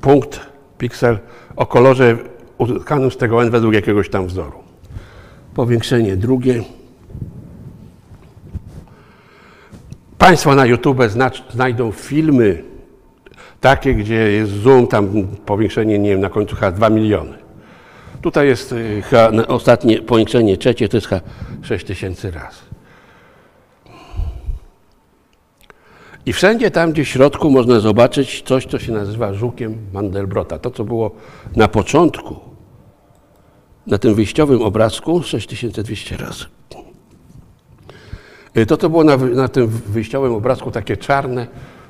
[0.00, 0.40] punkt,
[0.78, 1.18] piksel
[1.56, 2.16] o kolorze
[2.58, 4.58] uzyskanym z tego n według jakiegoś tam wzoru.
[5.54, 6.62] Powiększenie drugie.
[10.18, 11.02] Państwo na YouTube
[11.50, 12.62] znajdą filmy
[13.60, 17.38] takie, gdzie jest zoom, tam powiększenie, nie wiem, na końcu chyba 2 miliony.
[18.22, 21.20] Tutaj jest y, ostatnie powiększenie trzecie, to jest chyba
[21.62, 22.65] 6 tysięcy razy.
[26.26, 30.58] I wszędzie tam, gdzie w środku można zobaczyć coś, co się nazywa żukiem Mandelbrota.
[30.58, 31.10] To, co było
[31.56, 32.36] na początku,
[33.86, 36.44] na tym wyjściowym obrazku, 6200 razy.
[38.56, 41.46] Y, to, co było na, na tym wyjściowym obrazku, takie czarne,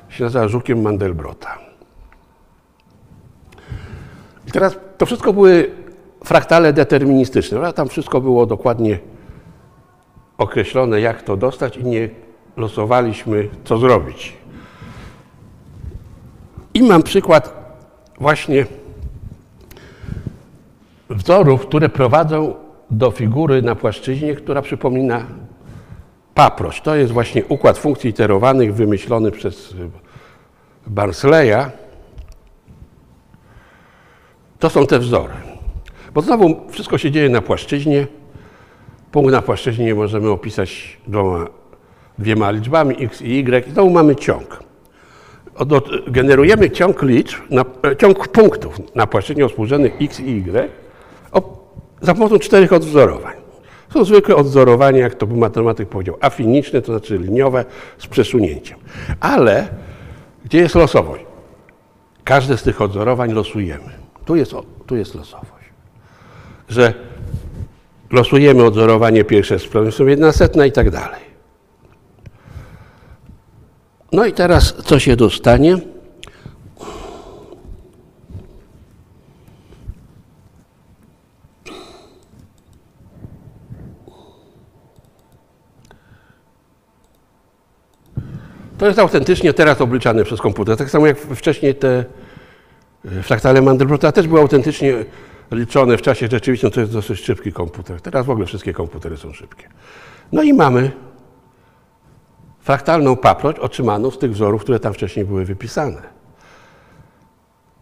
[0.09, 1.57] się nazywa żukiem Mandelbrota.
[4.47, 5.71] I teraz to wszystko były
[6.23, 7.57] fraktale deterministyczne.
[7.57, 8.99] Ale tam wszystko było dokładnie
[10.37, 12.09] określone, jak to dostać i nie
[12.57, 14.33] losowaliśmy, co zrobić.
[16.73, 17.53] I mam przykład
[18.19, 18.65] właśnie
[21.09, 22.55] wzorów, które prowadzą
[22.91, 25.25] do figury na płaszczyźnie, która przypomina
[26.33, 26.81] paprość.
[26.81, 29.73] To jest właśnie układ funkcji iterowanych wymyślony przez
[30.87, 31.69] Barsleya.
[34.59, 35.33] To są te wzory.
[36.13, 38.07] Bo znowu wszystko się dzieje na płaszczyźnie.
[39.11, 41.45] Punkt na płaszczyźnie możemy opisać dwoma,
[42.19, 43.67] dwiema liczbami x i y.
[43.67, 44.63] I znowu mamy ciąg.
[46.07, 49.49] Generujemy ciąg liczb, na, e, ciąg punktów na płaszczyźnie o
[50.01, 50.69] x i y
[51.31, 51.67] o,
[52.01, 53.35] za pomocą czterech odwzorowań.
[53.93, 57.65] Są zwykłe odwzorowania, jak to by matematyk powiedział, afiniczne, to znaczy liniowe
[57.97, 58.79] z przesunięciem.
[59.19, 59.67] Ale
[60.45, 61.25] gdzie jest losowość?
[62.23, 63.89] Każde z tych odwzorowań losujemy.
[64.25, 64.51] Tu jest,
[64.85, 65.57] tu jest losowość
[66.69, 66.93] że
[68.11, 71.26] losujemy odzorowanie pierwsze z problemem jedna setna i tak dalej.
[74.11, 75.77] No i teraz co się dostanie?
[88.77, 90.77] To jest autentycznie teraz obliczane przez komputer.
[90.77, 92.05] Tak samo jak wcześniej te
[93.05, 95.05] e, fraktale Mandelbrota też były autentycznie
[95.51, 98.01] liczone w czasie rzeczywistym, to jest dosyć szybki komputer.
[98.01, 99.67] Teraz w ogóle wszystkie komputery są szybkie.
[100.31, 100.91] No i mamy
[102.67, 106.01] fraktalną paproć otrzymaną z tych wzorów, które tam wcześniej były wypisane.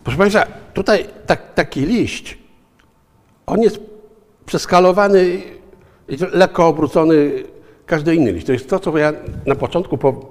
[0.03, 2.37] Proszę Państwa, tutaj tak, taki liść,
[3.45, 3.79] on jest
[4.45, 5.41] przeskalowany,
[6.31, 7.31] lekko obrócony
[7.85, 8.45] każdy inny liść.
[8.45, 9.13] To jest to, co ja
[9.45, 10.25] na początku po,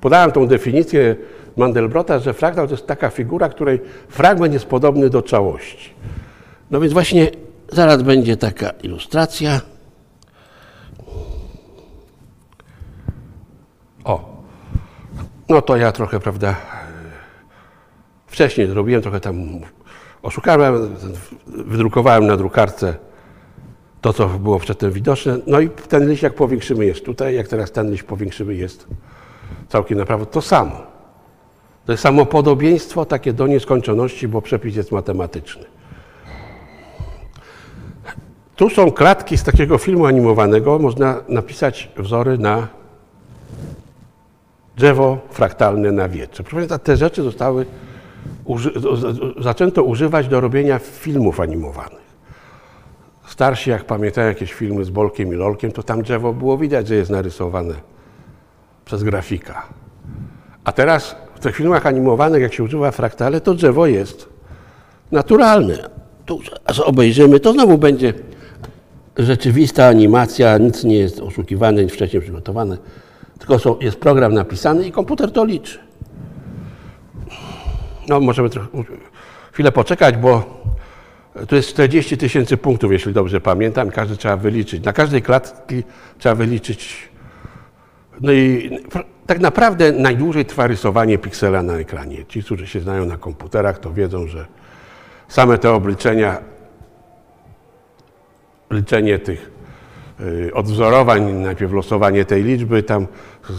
[0.00, 1.16] podałem tą definicję
[1.56, 5.90] Mandelbrota, że fraktal to jest taka figura, której fragment jest podobny do całości.
[6.70, 7.30] No więc właśnie
[7.72, 9.60] zaraz będzie taka ilustracja.
[15.48, 16.56] No to ja trochę, prawda,
[18.26, 19.36] wcześniej zrobiłem, trochę tam
[20.22, 20.96] oszukałem,
[21.46, 22.94] wydrukowałem na drukarce
[24.00, 25.38] to, co było przedtem widoczne.
[25.46, 28.86] No i ten liść, jak powiększymy, jest tutaj, jak teraz ten liść powiększymy, jest
[29.68, 30.82] całkiem naprawdę to samo.
[31.86, 35.64] To jest samo podobieństwo takie do nieskończoności, bo przepis jest matematyczny.
[38.56, 40.78] Tu są klatki z takiego filmu animowanego.
[40.78, 42.68] Można napisać wzory na
[44.78, 46.42] drzewo fraktalne na wietrze.
[46.42, 47.66] Proszę Państwa, te rzeczy zostały,
[48.44, 48.72] uży
[49.40, 52.08] zaczęto używać do robienia filmów animowanych.
[53.26, 56.94] Starsi, jak pamiętają jakieś filmy z Bolkiem i Lolkiem, to tam drzewo było widać, że
[56.94, 57.74] jest narysowane
[58.84, 59.66] przez grafika.
[60.64, 64.28] A teraz w tych filmach animowanych, jak się używa fraktale, to drzewo jest
[65.12, 65.88] naturalne.
[66.26, 66.40] Tu
[66.84, 68.14] obejrzymy, to znowu będzie
[69.16, 72.78] rzeczywista animacja, nic nie jest oszukiwane, nic wcześniej przygotowane,
[73.38, 75.78] tylko są, jest program napisany i komputer to liczy.
[78.08, 78.68] No, możemy trochę,
[79.52, 80.58] chwilę poczekać, bo
[81.48, 84.84] tu jest 40 tysięcy punktów, jeśli dobrze pamiętam, każdy trzeba wyliczyć.
[84.84, 85.82] Na każdej klatki
[86.18, 87.08] trzeba wyliczyć.
[88.20, 88.70] No i
[89.26, 92.26] tak naprawdę najdłużej trwa rysowanie piksela na ekranie.
[92.26, 94.46] Ci, którzy się znają na komputerach, to wiedzą, że
[95.28, 96.38] same te obliczenia
[98.70, 99.57] liczenie tych
[100.52, 103.06] odwzorowań, najpierw losowanie tej liczby, tam,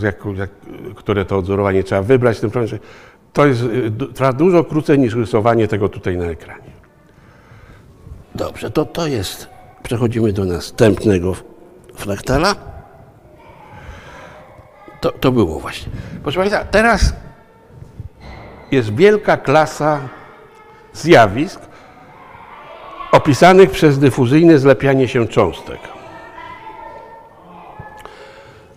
[0.01, 0.49] jak, jak,
[0.95, 2.51] które to odwzorowanie trzeba wybrać tym
[3.33, 6.71] to jest, y, trwa dużo krócej niż rysowanie tego tutaj na ekranie.
[8.35, 9.47] Dobrze, to to jest.
[9.83, 11.35] Przechodzimy do następnego
[11.95, 12.55] fraktala.
[15.01, 15.91] To, to było właśnie.
[16.23, 17.13] Proszę Państwa, teraz
[18.71, 19.99] jest wielka klasa
[20.93, 21.61] zjawisk,
[23.11, 25.98] opisanych przez dyfuzyjne zlepianie się cząstek.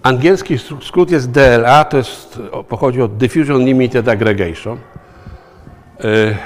[0.02, 2.38] Angielski skrót jest DLA, to jest,
[2.68, 4.78] pochodzi od Diffusion Limited Aggregation.
[6.04, 6.36] Y,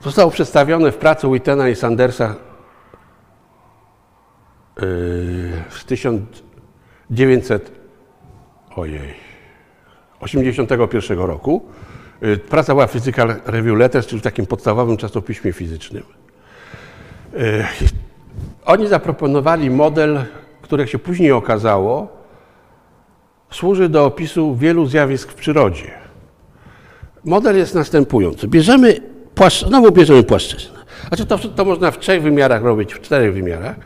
[0.00, 2.34] zostało przedstawione w pracy Wittena i Sandersa
[5.70, 7.72] z 1900,
[8.76, 9.14] ojej,
[10.20, 11.66] 81 roku.
[12.22, 16.02] Y, praca była Physical Review Letters, czyli w takim podstawowym czasopiśmie fizycznym.
[18.38, 20.24] Y, oni zaproponowali model,
[20.62, 22.08] który jak się później okazało,
[23.50, 25.90] służy do opisu wielu zjawisk w przyrodzie.
[27.24, 28.48] Model jest następujący.
[28.48, 29.00] Bierzemy
[29.34, 30.78] płaszcz, znowu bierzemy płaszczyznę.
[31.08, 33.76] Znaczy to, to można w trzech wymiarach robić, w czterech wymiarach.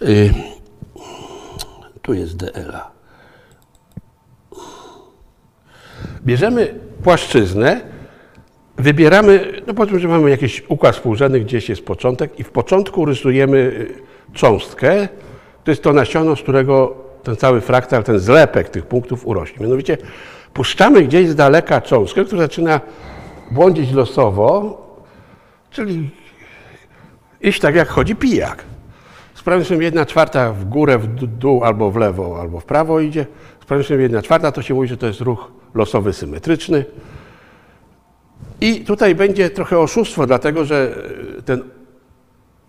[0.00, 0.34] Yy,
[2.02, 2.90] tu jest DLA.
[6.24, 7.80] Bierzemy płaszczyznę,
[8.78, 13.86] wybieramy, no powiedzmy, że mamy jakiś układ współrzędny, gdzieś jest początek i w początku rysujemy
[14.32, 15.08] cząstkę.
[15.64, 19.56] To jest to nasiono, z którego ten cały fraktal, ten zlepek tych punktów urośnie.
[19.60, 19.98] Mianowicie
[20.52, 22.80] puszczamy gdzieś z daleka cząstkę, która zaczyna
[23.50, 24.82] błądzić losowo,
[25.70, 26.10] czyli
[27.40, 28.64] iść tak jak chodzi pijak.
[29.34, 33.26] Sprawmy sobie jedna czwarta w górę, w dół, albo w lewo, albo w prawo idzie.
[33.82, 36.84] Sobie jedna czwarta, to się mówi, że to jest ruch losowy symetryczny.
[38.60, 40.94] I tutaj będzie trochę oszustwo, dlatego że
[41.44, 41.62] ten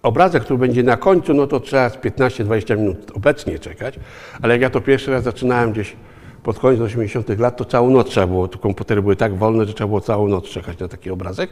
[0.03, 3.99] obrazek, który będzie na końcu, no to trzeba 15-20 minut obecnie czekać,
[4.41, 5.95] ale jak ja to pierwszy raz zaczynałem gdzieś
[6.43, 9.73] pod koniec 80 lat, to całą noc trzeba było, to komputery były tak wolne, że
[9.73, 11.49] trzeba było całą noc czekać na taki obrazek.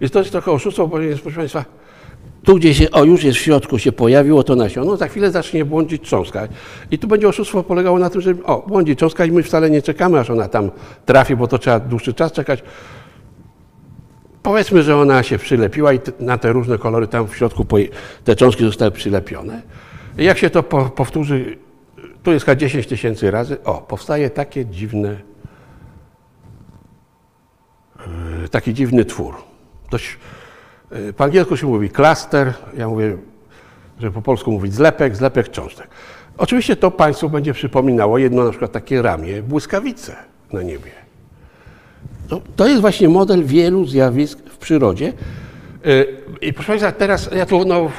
[0.00, 1.64] Więc to jest trochę oszustwo, ponieważ, proszę Państwa,
[2.44, 5.64] tu gdzieś, się, o już jest w środku, się pojawiło to nasiono, za chwilę zacznie
[5.64, 6.48] błądzić cząstka.
[6.90, 9.82] I tu będzie oszustwo polegało na tym, że o, błądzi cząstka i my wcale nie
[9.82, 10.70] czekamy, aż ona tam
[11.06, 12.62] trafi, bo to trzeba dłuższy czas czekać.
[14.44, 17.66] Powiedzmy, że ona się przylepiła i na te różne kolory tam w środku
[18.24, 19.62] te cząstki zostały przylepione.
[20.16, 21.58] Jak się to powtórzy,
[22.22, 25.16] tu jest 10 tysięcy razy, o, powstaje takie dziwne,
[28.44, 29.34] e, taki dziwny twór.
[29.90, 30.18] Dość,
[30.90, 33.16] e, po angielsku się mówi klaster, ja mówię,
[34.00, 35.88] że po polsku mówić zlepek, zlepek cząstek.
[36.38, 40.16] Oczywiście to Państwu będzie przypominało jedno na przykład takie ramię błyskawice
[40.52, 41.03] na niebie.
[42.30, 45.12] No, to jest właśnie model wielu zjawisk w przyrodzie.
[45.86, 46.06] Y,
[46.40, 47.90] I proszę Państwa, teraz ja tu no,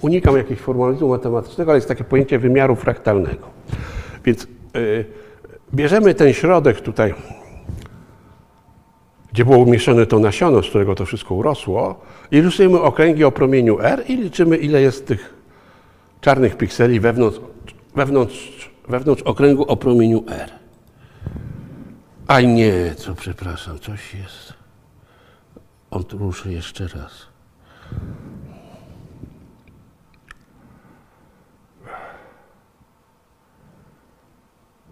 [0.00, 3.46] unikam jakiegoś formalizmu matematycznego, ale jest takie pojęcie wymiaru fraktalnego.
[4.24, 5.04] Więc y,
[5.74, 7.14] bierzemy ten środek tutaj,
[9.32, 13.78] gdzie było umieszczone to nasiono, z którego to wszystko urosło, i rysujemy okręgi o promieniu
[13.80, 15.34] R i liczymy, ile jest tych
[16.20, 17.40] czarnych pikseli wewnątrz,
[17.96, 20.65] wewnątrz, wewnątrz okręgu o promieniu R.
[22.26, 24.54] Aj nie, co przepraszam, coś jest.
[25.90, 27.26] On ruszy jeszcze raz.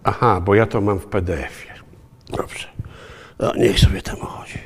[0.04, 1.74] Aha, bo ja to mam w PDF-ie.
[2.28, 2.68] Dobrze.
[3.38, 4.58] No, niech sobie tam chodzi.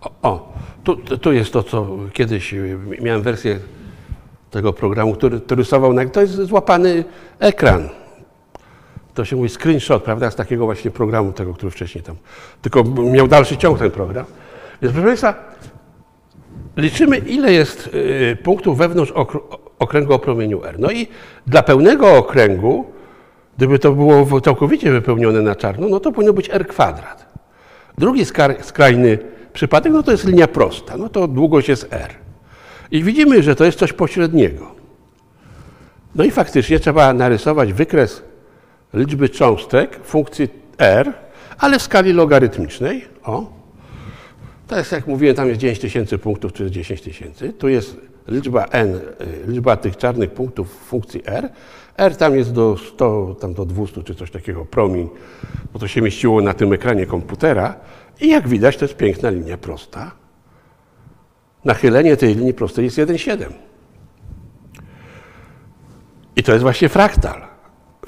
[0.00, 0.49] O, o
[0.96, 2.54] tu, tu jest to, co kiedyś
[3.00, 3.58] miałem wersję
[4.50, 7.04] tego programu, który, który rysował, to jest złapany
[7.38, 7.88] ekran.
[9.14, 12.16] To się mówi screenshot, prawda, z takiego właśnie programu, tego, który wcześniej tam,
[12.62, 14.24] tylko miał dalszy ciąg ten program.
[14.82, 15.34] Więc proszę Państwa,
[16.76, 19.12] liczymy, ile jest y, punktów wewnątrz
[19.78, 20.78] okręgu o promieniu R.
[20.78, 21.08] No i
[21.46, 22.84] dla pełnego okręgu,
[23.56, 27.34] gdyby to było całkowicie wypełnione na czarno, no to powinno być R kwadrat.
[27.98, 28.24] Drugi
[28.62, 29.18] skrajny
[29.52, 32.10] przypadek, no to jest linia prosta, no to długość jest R.
[32.90, 34.74] I widzimy, że to jest coś pośredniego.
[36.14, 38.22] No i faktycznie trzeba narysować wykres
[38.94, 40.48] liczby cząstek funkcji
[40.78, 41.12] R,
[41.58, 43.04] ale w skali logarytmicznej.
[43.24, 43.52] O,
[44.66, 47.52] to jest, jak mówiłem, tam jest 9 tysięcy punktów, czy jest 10 tysięcy.
[47.52, 47.96] Tu jest
[48.28, 49.00] liczba n, y,
[49.46, 51.50] liczba tych czarnych punktów funkcji r.
[51.96, 55.08] r tam jest do 100, tam do 200 czy coś takiego, promień,
[55.72, 57.74] bo to się mieściło na tym ekranie komputera.
[58.20, 60.10] I jak widać, to jest piękna linia prosta.
[61.64, 63.44] Nachylenie tej linii prostej jest 1,7.
[66.36, 67.42] I to jest właśnie fraktal.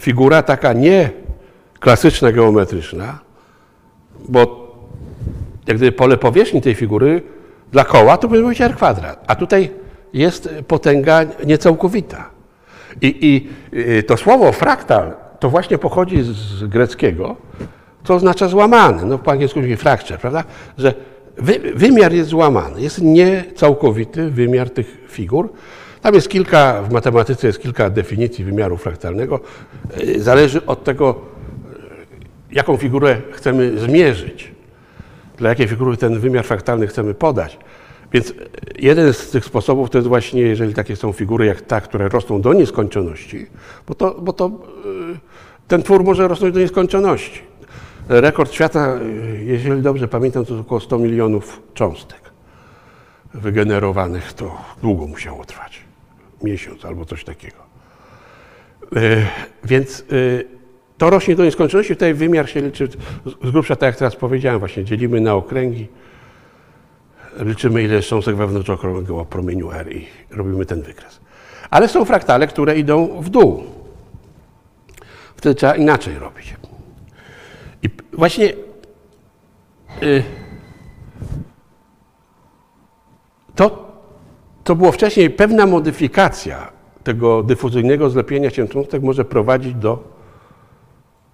[0.01, 1.11] Figura taka nie
[1.81, 3.19] klasyczna, geometryczna,
[4.29, 4.63] bo
[5.67, 7.23] jak gdyby pole powierzchni tej figury
[7.73, 9.71] dla koła to powinno być r kwadrat, a tutaj
[10.13, 12.31] jest potęga niecałkowita.
[13.01, 13.49] I, I
[13.79, 17.37] y, to słowo fraktal to właśnie pochodzi z greckiego,
[18.05, 19.05] co oznacza złamany.
[19.07, 20.45] No po angielsku mówi fracture, prawda?
[20.79, 20.95] Że
[21.37, 25.53] wy, wymiar jest złamany, jest niecałkowity wymiar tych figur.
[26.03, 29.41] Tam jest kilka, w matematyce jest kilka definicji wymiaru fraktalnego.
[30.03, 31.21] Y, zależy od tego,
[32.53, 34.53] jaką figurę chcemy zmierzyć,
[35.37, 37.59] dla jakiej figury ten wymiar fraktalny chcemy podać.
[38.13, 38.35] Więc
[38.79, 42.41] jeden z tych sposobów to jest właśnie, jeżeli takie są figury jak ta, które rosną
[42.41, 43.47] do nieskończoności,
[43.89, 44.51] bo to, bo to
[45.69, 47.52] ten twór może rosnąć do nieskończoności.
[48.21, 48.99] Rekord świata,
[49.45, 52.21] jeżeli dobrze pamiętam, to około 100 milionów cząstek
[53.35, 54.33] wygenerowanych.
[54.33, 55.81] To długo musiało trwać.
[56.43, 57.57] Miesiąc albo coś takiego.
[58.97, 59.27] Y,
[59.65, 60.45] Więc y,
[60.99, 61.95] to rośnie do nieskończoności.
[61.95, 62.89] Tutaj wymiar się liczy
[63.27, 65.89] z- grubsza, tak jak teraz powiedziałem, właśnie dzielimy na okręgi.
[67.39, 71.21] Liczymy, ile cząstek wewnątrzokrągłego o promieniu R i robimy ten wykres.
[71.71, 73.63] Ale są fraktale, które idą w dół.
[75.37, 76.55] Wtedy trzeba inaczej robić.
[78.13, 78.53] Właśnie
[80.03, 80.23] y,
[83.55, 83.93] to,
[84.65, 86.73] co było wcześniej, pewna modyfikacja
[87.05, 90.05] tego dyfuzyjnego zlepienia się cząstek może prowadzić do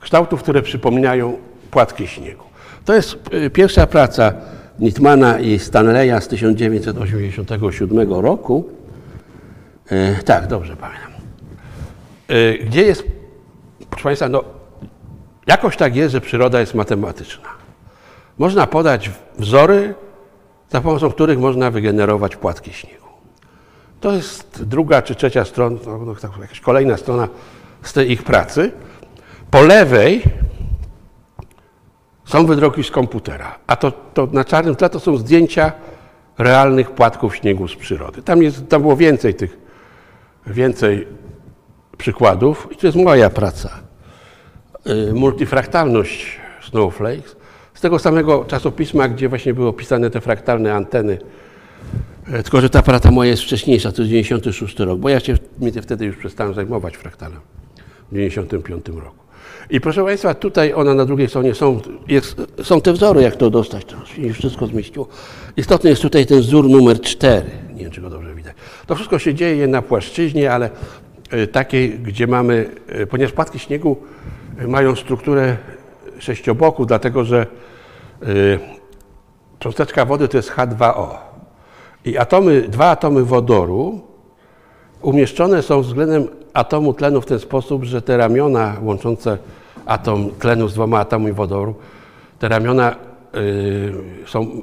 [0.00, 1.36] kształtów, które przypominają
[1.70, 2.44] płatki śniegu.
[2.84, 4.32] To jest y, pierwsza praca
[4.78, 8.68] Nitmana i Stanleya z 1987 roku.
[9.90, 11.08] E, tak, dobrze pamiętam.
[12.66, 13.04] Gdzie jest,
[13.90, 14.57] proszę Państwa, no,
[15.48, 17.48] jakoś tak jest, że przyroda jest matematyczna.
[18.38, 19.94] Można podać wzory,
[20.70, 23.08] za pomocą których można wygenerować płatki śniegu.
[24.00, 27.28] To jest druga czy trzecia strona, no, no, tak, jakaś kolejna strona
[27.82, 28.72] z tej ich pracy.
[29.50, 30.22] Po lewej
[32.24, 35.72] są wydruki z komputera, a to, to na czarnym tle to są zdjęcia
[36.38, 38.22] realnych płatków śniegu z przyrody.
[38.22, 39.58] Tam, jest, tam było więcej tych,
[40.46, 41.06] więcej
[41.98, 43.87] przykładów i to jest moja praca.
[44.88, 46.38] Y, Multifraktalność
[46.70, 47.36] Snowflakes
[47.74, 51.18] z tego samego czasopisma, gdzie właśnie były opisane te fraktalne anteny.
[52.32, 55.34] E, Tylko, że ta praca moja jest wcześniejsza, to jest 96 rok, bo ja się
[55.82, 57.40] wtedy już przestałem zajmować fraktalem
[58.08, 59.28] w 95 roku.
[59.70, 63.50] I proszę Państwa, tutaj ona na drugiej stronie są, jest, są te wzory, jak to
[63.50, 65.08] dostać, to się wszystko zmieściło.
[65.56, 68.54] Istotny jest tutaj ten wzór numer 4, nie wiem, czy go dobrze widać.
[68.86, 70.70] To wszystko się dzieje na płaszczyźnie, ale
[71.30, 73.96] e, takiej, gdzie mamy, e, ponieważ płatki śniegu
[74.66, 75.56] mają strukturę
[76.18, 77.46] sześcioboku, dlatego że
[78.22, 78.26] e,
[79.58, 81.08] cząsteczka wody to jest H2O.
[82.04, 84.00] I atomy, dwa atomy wodoru
[85.02, 89.38] umieszczone są względem atomu tlenu w ten sposób, że te ramiona łączące
[89.86, 91.74] atom tlenu z dwoma atomami wodoru,
[92.38, 92.96] te ramiona
[93.34, 93.94] y,
[94.26, 94.62] są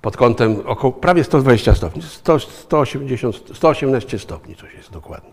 [0.00, 5.30] pod kątem około prawie 120 stopni, 100, 180, 118 stopni coś jest dokładnie.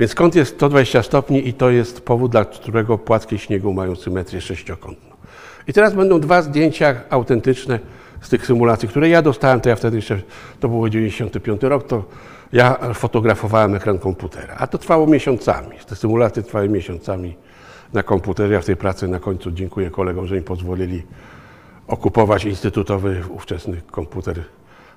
[0.00, 4.40] Więc kąt jest 120 stopni i to jest powód, dla którego płatki śniegu mają symetrię
[4.40, 5.10] sześciokątną.
[5.68, 7.78] I teraz będą dwa zdjęcia autentyczne
[8.20, 10.20] z tych symulacji, które ja dostałem, to ja wtedy jeszcze,
[10.60, 12.04] to było 95 rok, to
[12.52, 15.76] ja fotografowałem ekran komputera, a to trwało miesiącami.
[15.88, 17.36] Te symulacje trwały miesiącami
[17.92, 18.54] na komputerze.
[18.54, 21.02] Ja w tej pracy na końcu dziękuję kolegom, że mi pozwolili
[21.88, 24.44] okupować instytutowy ówczesny komputer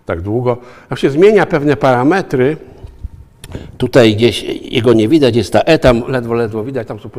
[0.05, 0.57] tak długo.
[0.89, 2.57] Tam się zmienia pewne parametry.
[3.77, 7.09] Tutaj gdzieś jego nie widać, jest ta E, tam ledwo, ledwo widać, tam są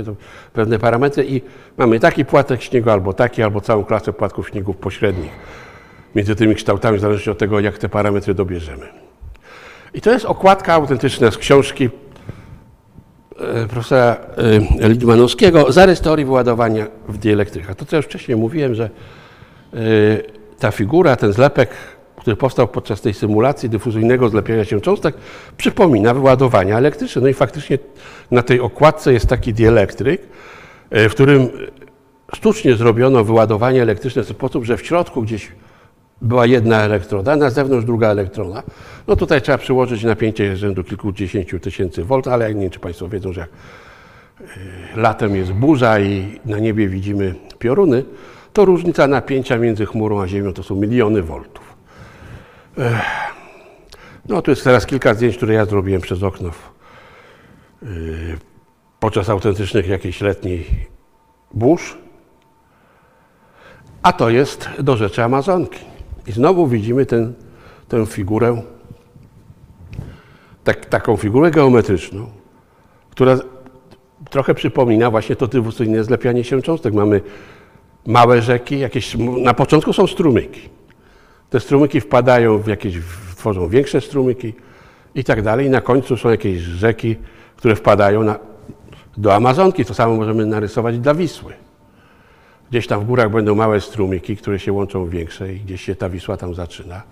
[0.52, 1.42] pewne parametry i
[1.76, 5.30] mamy taki płatek śniegu, albo taki, albo całą klasę płatków śniegów pośrednich
[6.14, 8.86] między tymi kształtami, w zależności od tego, jak te parametry dobierzemy.
[9.94, 11.90] I to jest okładka autentyczna z książki
[13.40, 14.16] e, profesora
[14.80, 17.76] e, Lidmanowskiego Zarys teorii wyładowania w dielektrykach.
[17.76, 19.78] To, co już wcześniej mówiłem, że e,
[20.58, 21.70] ta figura, ten zlepek,
[22.24, 25.14] który powstał podczas tej symulacji dyfuzyjnego zlepiania się cząstek,
[25.56, 27.22] przypomina wyładowania elektryczne.
[27.22, 27.78] No i faktycznie
[28.30, 30.22] na tej okładce jest taki dielektryk,
[30.90, 31.48] e, w którym
[32.34, 35.52] sztucznie zrobiono wyładowanie elektryczne w sposób, że w środku gdzieś
[36.22, 38.62] była jedna elektroda, na zewnątrz druga elektrona.
[39.06, 43.08] No tutaj trzeba przyłożyć napięcie rzędu kilkudziesięciu tysięcy volt, ale ja nie wiem, czy Państwo
[43.08, 43.50] wiedzą, że jak
[44.40, 48.04] y, latem jest burza i na niebie widzimy pioruny,
[48.52, 51.73] to różnica napięcia między chmurą a Ziemią to są miliony voltów.
[54.28, 56.50] No tu jest teraz kilka zdjęć, które ja zrobiłem przez okno
[57.82, 57.88] yy,
[59.00, 60.66] podczas autentycznych jakiejś letniej
[61.54, 61.98] burz.
[64.02, 65.84] A to jest do rzeczy Amazonki.
[66.26, 67.34] I znowu widzimy ten,
[67.88, 68.62] tę figurę,
[70.64, 72.26] tak, taką figurę geometryczną,
[73.10, 73.38] która
[74.30, 76.94] trochę przypomina właśnie to dyfuzyjne zlepianie się cząstek.
[76.94, 77.20] Mamy
[78.06, 80.73] małe rzeki, jakieś, na początku są strumyki.
[81.54, 82.94] Te strumyki wpadają w jakieś,
[83.36, 84.54] tworzą większe strumyki
[85.14, 85.66] i tak dalej.
[85.66, 87.16] I na końcu są jakieś rzeki,
[87.56, 88.38] które wpadają na,
[89.16, 89.84] do Amazonki.
[89.84, 91.52] To samo możemy narysować dla Wisły.
[92.70, 95.94] Gdzieś tam w górach będą małe strumyki, które się łączą w większe i gdzieś się
[95.94, 97.02] ta Wisła tam zaczyna.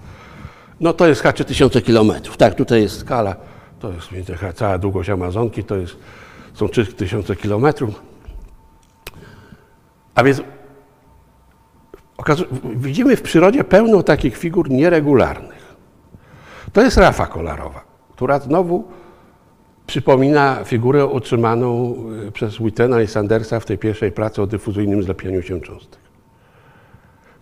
[0.81, 2.37] No to jest H3000 kilometrów.
[2.37, 3.37] Tak, tutaj jest skala,
[3.81, 4.09] to jest
[4.55, 5.97] cała długość Amazonki, to jest,
[6.55, 8.03] są 3000 kilometrów.
[10.15, 10.43] A więc
[12.77, 15.75] widzimy w przyrodzie pełno takich figur nieregularnych.
[16.73, 18.85] To jest rafa kolorowa, która znowu
[19.87, 21.97] przypomina figurę utrzymaną
[22.29, 26.01] y, przez Wittena i Sandersa w tej pierwszej pracy o dyfuzyjnym zlepianiu się cząstek.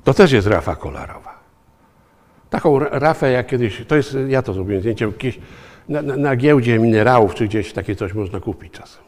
[0.05, 1.41] To też jest rafa kolarowa.
[2.51, 5.41] Taką rafę jak kiedyś, to jest, ja to zrobiłem zdjęcie, gdzieś
[5.89, 9.03] na, na, na giełdzie minerałów, czy gdzieś takie coś można kupić czasem.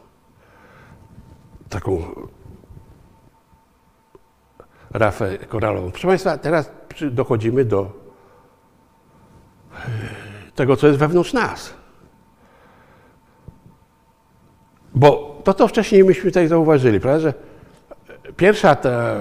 [1.69, 2.01] Taką
[4.93, 5.91] rafę koralową.
[5.91, 6.71] Proszę Państwa, teraz
[7.11, 7.91] dochodzimy do
[9.75, 9.77] e,
[10.55, 11.73] tego, co jest wewnątrz nas.
[14.95, 17.33] Bo to, co wcześniej myśmy tutaj zauważyli, prawda, że
[18.37, 19.15] pierwsza ta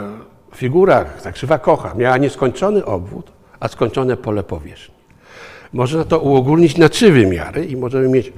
[0.55, 4.95] figura, ta krzywa kocha, miała nieskończony obwód, a skończone pole powierzchni.
[5.73, 8.33] Można to uogólnić na trzy wymiary i możemy mieć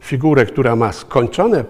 [0.00, 1.64] figurę, która ma skończone,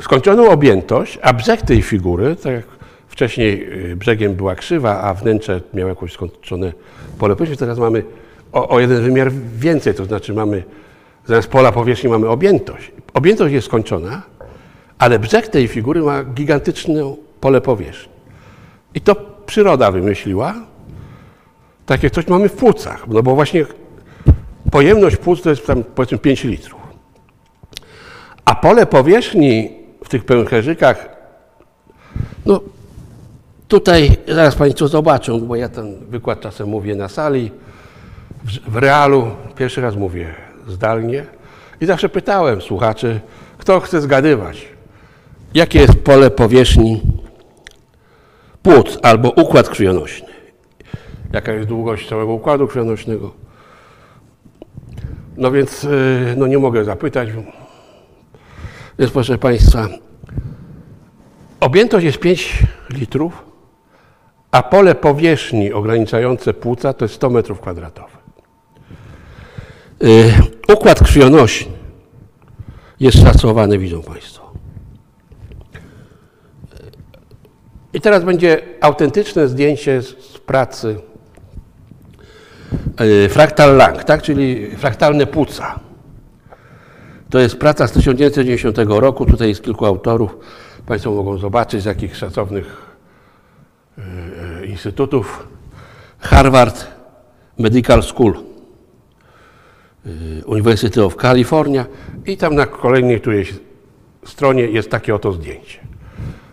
[0.00, 2.64] skończoną objętość, a brzeg tej figury, tak jak
[3.14, 6.72] wcześniej y, brzegiem była krzywa, a wnętrze miało jakieś skończone
[7.18, 8.04] pole powierzchni, teraz mamy
[8.52, 10.62] o, o jeden wymiar więcej, to znaczy mamy
[11.26, 12.92] zamiast pola powierzchni mamy objętość.
[13.14, 14.22] Objętość jest skończona,
[14.98, 18.12] ale brzeg tej figury ma gigantyczne pole powierzchni.
[18.94, 19.14] I to
[19.46, 20.54] przyroda wymyśliła,
[21.86, 23.66] takie coś mamy w płucach, no bo właśnie
[24.70, 26.80] pojemność płuc to jest tam powiedzmy 5 litrów.
[28.44, 29.70] A pole powierzchni
[30.04, 31.08] w tych pęcherzykach,
[32.46, 32.60] no
[33.68, 37.50] tutaj zaraz Państwo zobaczą, bo ja ten wykład czasem mówię na sali,
[38.44, 40.34] w, w realu, pierwszy raz mówię
[40.68, 41.26] zdalnie
[41.80, 43.20] i zawsze pytałem słuchaczy,
[43.58, 44.68] kto chce zgadywać,
[45.54, 47.00] jakie jest pole powierzchni
[48.62, 50.34] płuc albo układ krwionośny
[51.34, 53.32] jaka jest długość całego układu krwionośnego.
[55.36, 57.28] No więc y, no nie mogę zapytać.
[58.98, 59.88] Więc proszę Państwa,
[61.60, 63.44] objętość jest 5 litrów,
[64.54, 68.16] a pole powierzchni ograniczające płuca to jest 100 metrów kwadratowych.
[70.02, 70.32] Y,
[70.72, 71.72] układ krwionośny
[73.00, 74.52] jest szacowany, widzą Państwo.
[77.92, 80.98] I teraz będzie autentyczne zdjęcie z pracy
[82.96, 84.22] E, fraktal Lang, tak?
[84.22, 85.80] czyli fraktalne płuca.
[87.30, 89.26] To jest praca z 1990 roku.
[89.26, 90.38] Tutaj jest kilku autorów.
[90.86, 92.83] Państwo mogą zobaczyć, z jakich szacownych
[94.66, 95.48] instytutów.
[96.18, 96.86] Harvard
[97.58, 98.34] Medical School,
[100.46, 101.86] University of California
[102.26, 103.60] i tam na kolejnej jest
[104.24, 105.78] stronie jest takie oto zdjęcie.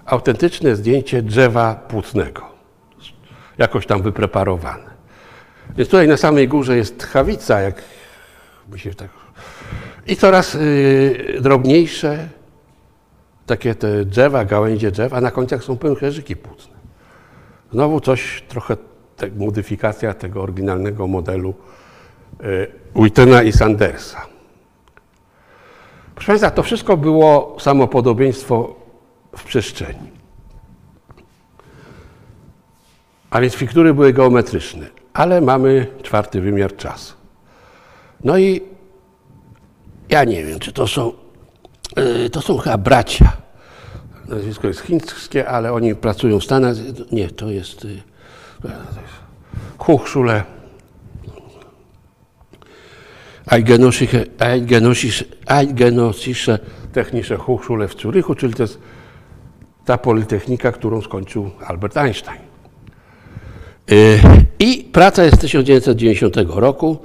[0.06, 2.42] Autentyczne zdjęcie drzewa płucnego,
[3.58, 4.92] jakoś tam wypreparowane.
[5.78, 7.82] Więc tutaj na samej górze jest tchawica, jak
[8.76, 9.10] się tak...
[10.08, 12.28] I coraz y, drobniejsze
[13.46, 16.71] takie te drzewa, gałęzie drzew, a na końcach są pęcherzyki płucne.
[17.74, 18.78] Znowu coś, trochę
[19.18, 21.54] te, modyfikacja tego oryginalnego modelu
[22.44, 24.26] y, Whitena i Sandersa.
[26.16, 28.76] Proszę Państwa, to wszystko było samopodobieństwo
[29.38, 30.12] w przestrzeni.
[33.30, 37.14] A więc figury były geometryczne ale mamy czwarty wymiar czasu.
[38.24, 38.62] No i
[40.10, 41.14] ja nie wiem, czy to są,
[41.96, 43.38] e, to są chyba bracia.
[44.32, 46.76] Nazwisko jest chińskie, ale oni pracują w Stanach.
[47.12, 48.06] Nie, to jest, jest
[49.78, 50.44] Hochschule
[55.46, 56.60] Eidgenössische
[56.94, 58.80] Technische Hochschule w Zurychu, czyli to jest
[59.86, 62.42] ta politechnika, którą skończył Albert Einstein.
[63.92, 64.20] Y,
[64.60, 66.98] I praca jest z 1990 roku.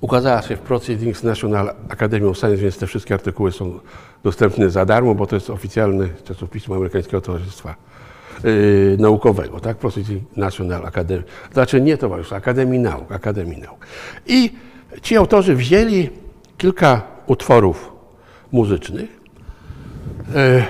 [0.00, 3.80] Ukazała się w Proceedings National Academy of Science, więc te wszystkie artykuły są
[4.24, 7.74] dostępne za darmo, bo to jest oficjalny czasopismo Amerykańskiego Towarzystwa
[8.44, 9.76] yy, Naukowego, tak?
[9.76, 11.22] Proceedings National Academy.
[11.52, 13.86] Znaczy nie Towarzystwa, Akademii Nauk, Akademii Nauk.
[14.26, 14.52] I
[15.02, 16.10] ci autorzy wzięli
[16.58, 17.92] kilka utworów
[18.52, 19.20] muzycznych.
[20.34, 20.64] Yy,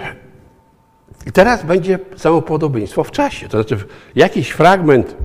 [1.26, 3.48] I teraz będzie samopodobieństwo w czasie.
[3.48, 3.84] To znaczy
[4.14, 5.16] jakiś fragment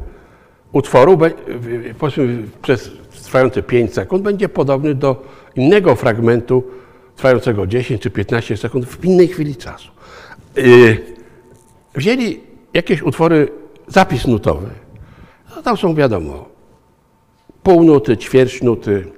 [0.71, 1.17] utworu,
[1.99, 2.91] powiedzmy przez
[3.23, 5.25] trwające 5 sekund, będzie podobny do
[5.55, 6.63] innego fragmentu
[7.19, 9.91] trwającego 10 czy 15 sekund w innej chwili czasu.
[10.57, 10.97] Y,
[11.95, 12.39] wzięli
[12.73, 13.47] jakieś utwory,
[13.87, 14.69] zapis nutowy.
[15.55, 16.49] No tam są wiadomo,
[17.63, 19.11] pół nuty, ćwierć nuty.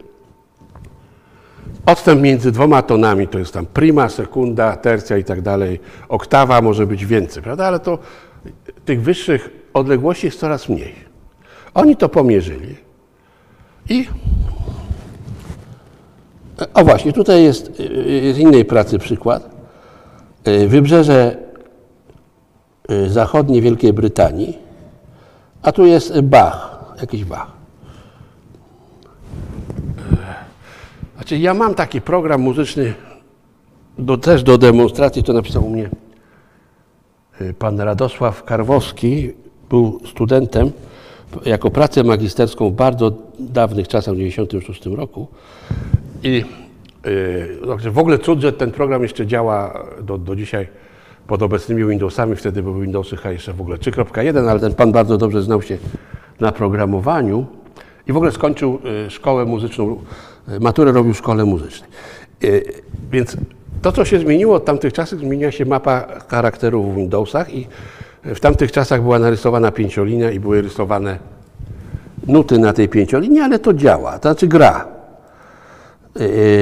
[1.86, 5.80] Odstęp między dwoma tonami to jest tam prima, sekunda, tercja i tak dalej.
[6.10, 7.66] Oktawa może być więcej, prawda?
[7.66, 7.99] Ale to
[8.86, 10.95] tych wyższych odległości jest coraz mniej.
[11.74, 12.76] Oni to pomierzyli
[13.89, 14.08] i
[16.74, 17.76] o właśnie, tutaj jest
[18.34, 19.49] z innej pracy przykład.
[20.68, 21.38] Wybrzeże
[22.91, 24.57] y, zachodnie Wielkiej Brytanii,
[25.62, 27.51] a tu jest Bach, jakiś Bach.
[31.16, 32.93] Znaczy ja mam taki program muzyczny
[33.97, 35.89] do, też do demonstracji, to napisał u mnie
[37.59, 39.32] pan Radosław Karwowski,
[39.70, 40.72] był studentem
[41.45, 45.28] jako pracę magisterską w bardzo dawnych czasach, w 1996 roku.
[46.24, 46.45] I
[47.05, 50.67] yy, w ogóle cud, że ten program jeszcze działa do, do dzisiaj
[51.28, 52.36] pod obecnymi Windowsami.
[52.36, 55.78] Wtedy były Windowsy chyba jeszcze w ogóle 3.1, ale ten pan bardzo dobrze znał się
[56.39, 57.45] na programowaniu
[58.07, 60.01] i w ogóle skończył y, szkołę muzyczną,
[60.49, 61.89] y, maturę robił w szkole muzycznej.
[62.43, 62.63] Y,
[63.11, 63.38] więc
[63.82, 67.67] to, co się zmieniło od tamtych czasów, zmieniła się mapa charakterów w Windowsach i
[68.24, 71.19] w tamtych czasach była narysowana pięciolinia i były rysowane
[72.28, 75.01] nuty na tej pięciolinie, ale to działa, to znaczy gra.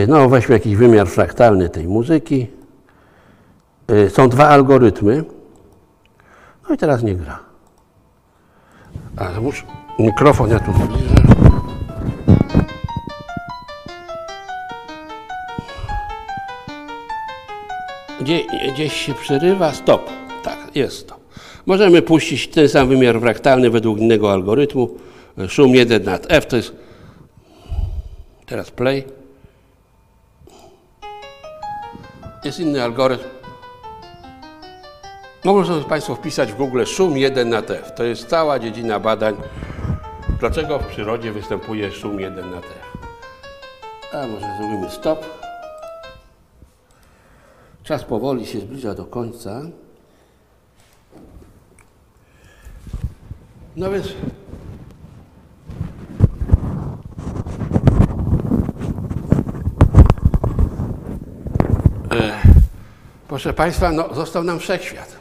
[0.07, 2.47] No, weźmy jakiś wymiar fraktalny tej muzyki.
[4.09, 5.23] Są dwa algorytmy.
[6.69, 7.39] No i teraz nie gra.
[9.17, 9.63] Ale muszę...
[9.99, 11.15] Mikrofon ja tu zbliżę.
[18.21, 18.39] Gdzie,
[18.73, 20.09] gdzieś się przerywa, stop.
[20.43, 21.19] Tak, jest to.
[21.65, 24.89] Możemy puścić ten sam wymiar fraktalny według innego algorytmu.
[25.47, 26.75] Szum 1 nad F to jest.
[28.45, 29.18] Teraz play.
[32.43, 33.29] Jest inny algorytm.
[35.43, 37.91] Mogą sobie Państwo wpisać w Google szum 1 nad F.
[37.95, 39.35] To jest cała dziedzina badań
[40.39, 42.67] Dlaczego w przyrodzie występuje szum 1 na T?
[44.13, 45.25] A może zrobimy stop.
[47.83, 49.61] Czas powoli się zbliża do końca.
[53.75, 54.07] No więc
[63.27, 65.19] proszę Państwa, no, został nam wszechświat.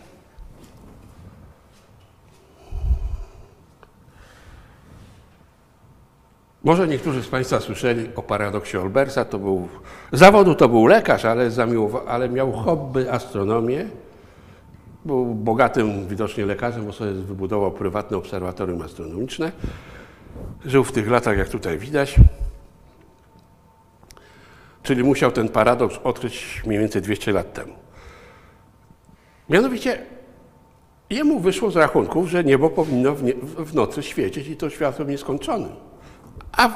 [6.65, 9.25] Może niektórzy z Państwa słyszeli o paradoksie Olbersa.
[9.25, 9.69] To był,
[10.13, 11.51] zawodu to był lekarz, ale,
[12.07, 13.87] ale miał hobby astronomię.
[15.05, 19.53] Był bogatym widocznie lekarzem, bo sobie wybudował prywatne obserwatorium astronomiczne.
[20.65, 22.17] Żył w tych latach, jak tutaj widać.
[24.89, 27.73] Czyli musiał ten paradoks odkryć mniej więcej 200 lat temu.
[29.49, 29.99] Mianowicie
[31.11, 35.11] jemu wyszło z rachunków, że niebo powinno w, nie, w nocy świecić i to światłem
[35.11, 35.73] nieskończonym.
[36.57, 36.71] A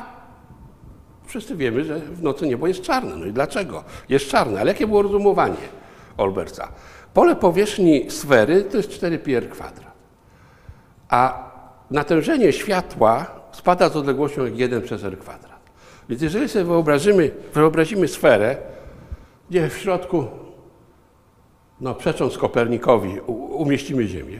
[1.27, 3.17] wszyscy wiemy, że w nocy niebo jest czarne.
[3.17, 3.85] No i dlaczego?
[4.09, 4.61] Jest czarne.
[4.61, 5.69] Ale jakie było rozumowanie
[6.17, 6.69] Olberca?
[7.15, 9.93] Pole powierzchni sfery to jest 4πr kwadrat.
[11.09, 11.51] A
[11.91, 15.52] natężenie światła spada z odległością jak 1 przez r kwadrat.
[16.09, 18.57] Więc jeżeli sobie wyobrazimy, wyobrazimy sferę,
[19.51, 20.27] gdzie w środku,
[21.81, 24.39] no przecząc Kopernikowi, umieścimy Ziemię,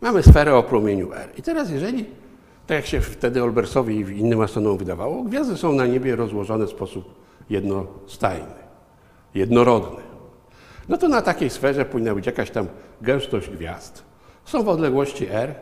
[0.00, 1.28] mamy sferę o promieniu r.
[1.36, 2.04] I teraz jeżeli
[2.66, 6.70] tak jak się wtedy Olbersowi i innym astronomom wydawało, gwiazdy są na niebie rozłożone w
[6.70, 7.14] sposób
[7.50, 8.54] jednostajny,
[9.34, 10.02] jednorodny.
[10.88, 12.66] No to na takiej sferze powinna być jakaś tam
[13.02, 14.04] gęstość gwiazd.
[14.44, 15.54] Są w odległości r.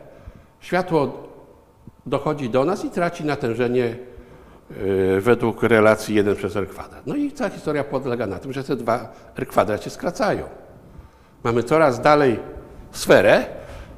[0.59, 1.27] Światło
[2.05, 3.97] dochodzi do nas i traci natężenie
[5.19, 7.07] według relacji 1 przez r kwadrat.
[7.07, 10.43] No i cała historia polega na tym, że te dwa r kwadrat się skracają.
[11.43, 12.39] Mamy coraz dalej
[12.91, 13.45] sferę,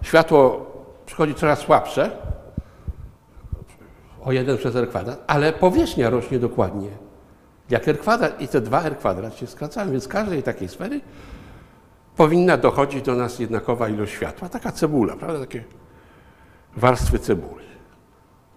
[0.02, 0.72] światło
[1.06, 2.12] przychodzi coraz słabsze,
[4.22, 6.90] o 1 przez r kwadrat, ale powierzchnia rośnie dokładnie
[7.70, 11.02] jak r kwadrat i te dwa r kwadrat się skracają, więc każdej takiej sfery
[12.16, 15.64] powinna dochodzić do nas jednakowa ilość światła, taka cebula, prawda, takie
[16.78, 17.66] warstwy cebuli.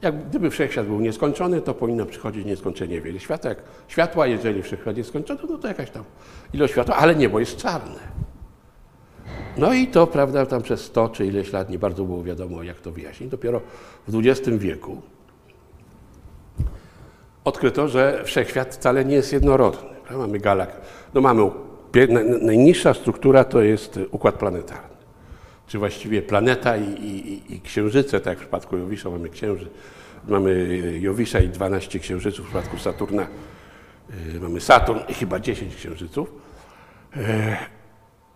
[0.03, 3.49] Jak gdyby wszechświat był nieskończony, to powinno przychodzić nieskończenie wiele światła.
[3.49, 6.05] Jak światła, jeżeli wszechświat jest skończony, no to jakaś tam
[6.53, 8.01] ilość światła, ale niebo jest czarne.
[9.57, 12.81] No i to, prawda, tam przez 100 czy ileś lat nie bardzo było wiadomo, jak
[12.81, 13.31] to wyjaśnić.
[13.31, 13.61] Dopiero
[14.09, 15.03] w XX wieku
[17.45, 19.91] odkryto, że wszechświat wcale nie jest jednorodny.
[20.11, 20.81] Mamy galak,
[21.15, 21.51] no mamy
[22.41, 24.96] najniższa struktura to jest układ planetarny.
[25.67, 29.69] Czy właściwie planeta i, i, i księżyce, tak jak w przypadku Jowisza mamy księżyc,
[30.29, 33.27] mamy Jowisza i 12 księżyców, w przypadku Saturna
[34.35, 36.33] y, mamy Saturn i chyba 10 księżyców.
[37.17, 37.57] E,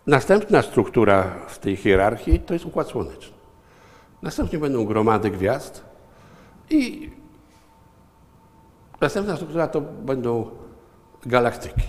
[0.06, 3.36] następna struktura w tej hierarchii to jest układ słoneczny.
[4.22, 5.84] Następnie będą gromady gwiazd
[6.70, 7.10] i
[9.00, 10.50] Następna struktura to będą
[11.26, 11.82] galaktyki.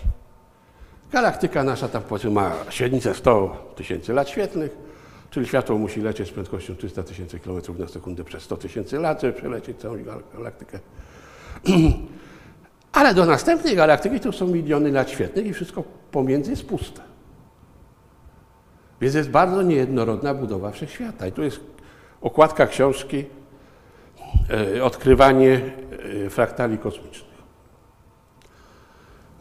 [1.11, 4.77] Galaktyka nasza tam ma średnicę 100 tysięcy lat świetlnych,
[5.31, 9.21] czyli światło musi lecieć z prędkością 300 tysięcy km na sekundę przez 100 tysięcy lat,
[9.21, 9.95] żeby przelecieć całą
[10.33, 10.79] galaktykę.
[12.91, 17.01] Ale do następnej galaktyki to są miliony lat świetlnych i wszystko pomiędzy jest puste.
[19.01, 21.27] Więc jest bardzo niejednorodna budowa wszechświata.
[21.27, 21.59] I tu jest
[22.21, 23.25] okładka książki
[24.49, 25.61] E, odkrywanie
[26.25, 27.31] e, fraktali kosmicznych.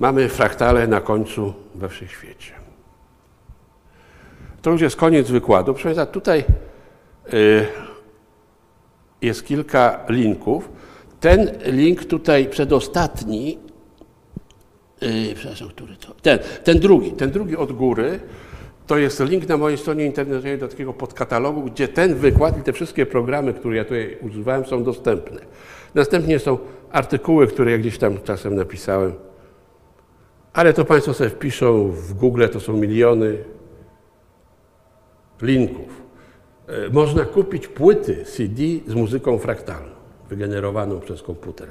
[0.01, 2.60] mamy fraktale na końcu we wszechświecie.
[4.63, 5.75] To już jest koniec wykładu.
[5.75, 6.45] Proszę Państwa, tutaj
[7.35, 7.67] y,
[9.23, 10.69] jest kilka linków.
[11.21, 13.59] Ten link tutaj przedostatni,
[15.01, 16.15] yy, przepraszam, który to?
[16.23, 18.21] Ten, ten drugi, ten drugi od góry,
[18.87, 22.73] to jest link na mojej stronie internetowej do takiego podkatalogu, gdzie ten wykład i te
[22.73, 25.41] wszystkie programy, które ja tutaj używałem, są dostępne.
[25.95, 26.59] Następnie są
[26.93, 29.13] artykuły, które ja gdzieś tam czasem napisałem,
[30.53, 33.45] ale to Państwo sobie wpiszą w Google, to są miliony
[35.43, 36.03] linków.
[36.66, 39.91] E, Można kupić płyty CD z muzyką fraktalną,
[40.28, 41.68] wygenerowaną przez komputer.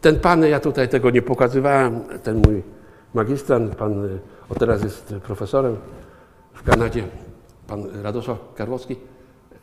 [0.00, 2.62] Ten pan, ja tutaj tego nie pokazywałem, ten mój
[3.14, 4.18] magistrant, pan, y,
[4.48, 5.76] o teraz jest profesorem
[6.54, 7.04] w Kanadzie,
[7.66, 8.96] pan Radosław Karłowski,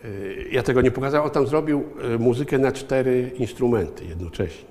[0.06, 1.84] y, ja tego nie pokazałem, on tam zrobił
[2.20, 4.70] muzykę na cztery instrumenty jednocześnie,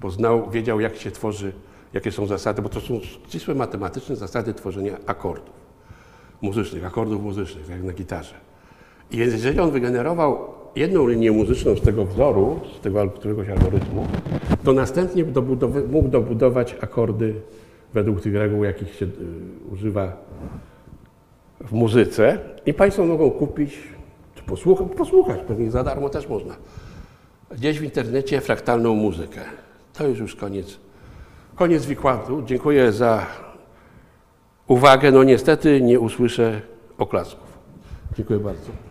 [0.00, 1.52] bo znał, wiedział jak się tworzy,
[1.92, 5.67] jakie są zasady, bo to są ścisłe matematyczne zasady tworzenia akordów
[6.42, 8.34] muzycznych, akordów muzycznych, jak na gitarze.
[9.10, 10.38] I jeżeli on wygenerował
[10.76, 14.06] jedną linię muzyczną z tego wzoru, z tego któregoś algorytmu,
[14.64, 15.24] to następnie
[15.90, 17.34] mógł dobudować akordy
[17.94, 19.10] według tych reguł, jakich się y,
[19.72, 20.16] używa
[21.60, 22.38] w muzyce.
[22.66, 23.78] I Państwo mogą kupić,
[24.34, 26.56] czy posłuchać, posłuchać, pewnie za darmo też można,
[27.50, 29.40] gdzieś w internecie fraktalną muzykę.
[29.92, 30.78] To już już koniec,
[31.54, 32.42] koniec wykładu.
[32.42, 33.26] Dziękuję za
[34.68, 35.12] uwagę.
[35.12, 36.60] No niestety nie usłyszę
[36.98, 37.58] oklasków.
[38.16, 38.87] Dziękuję bardzo.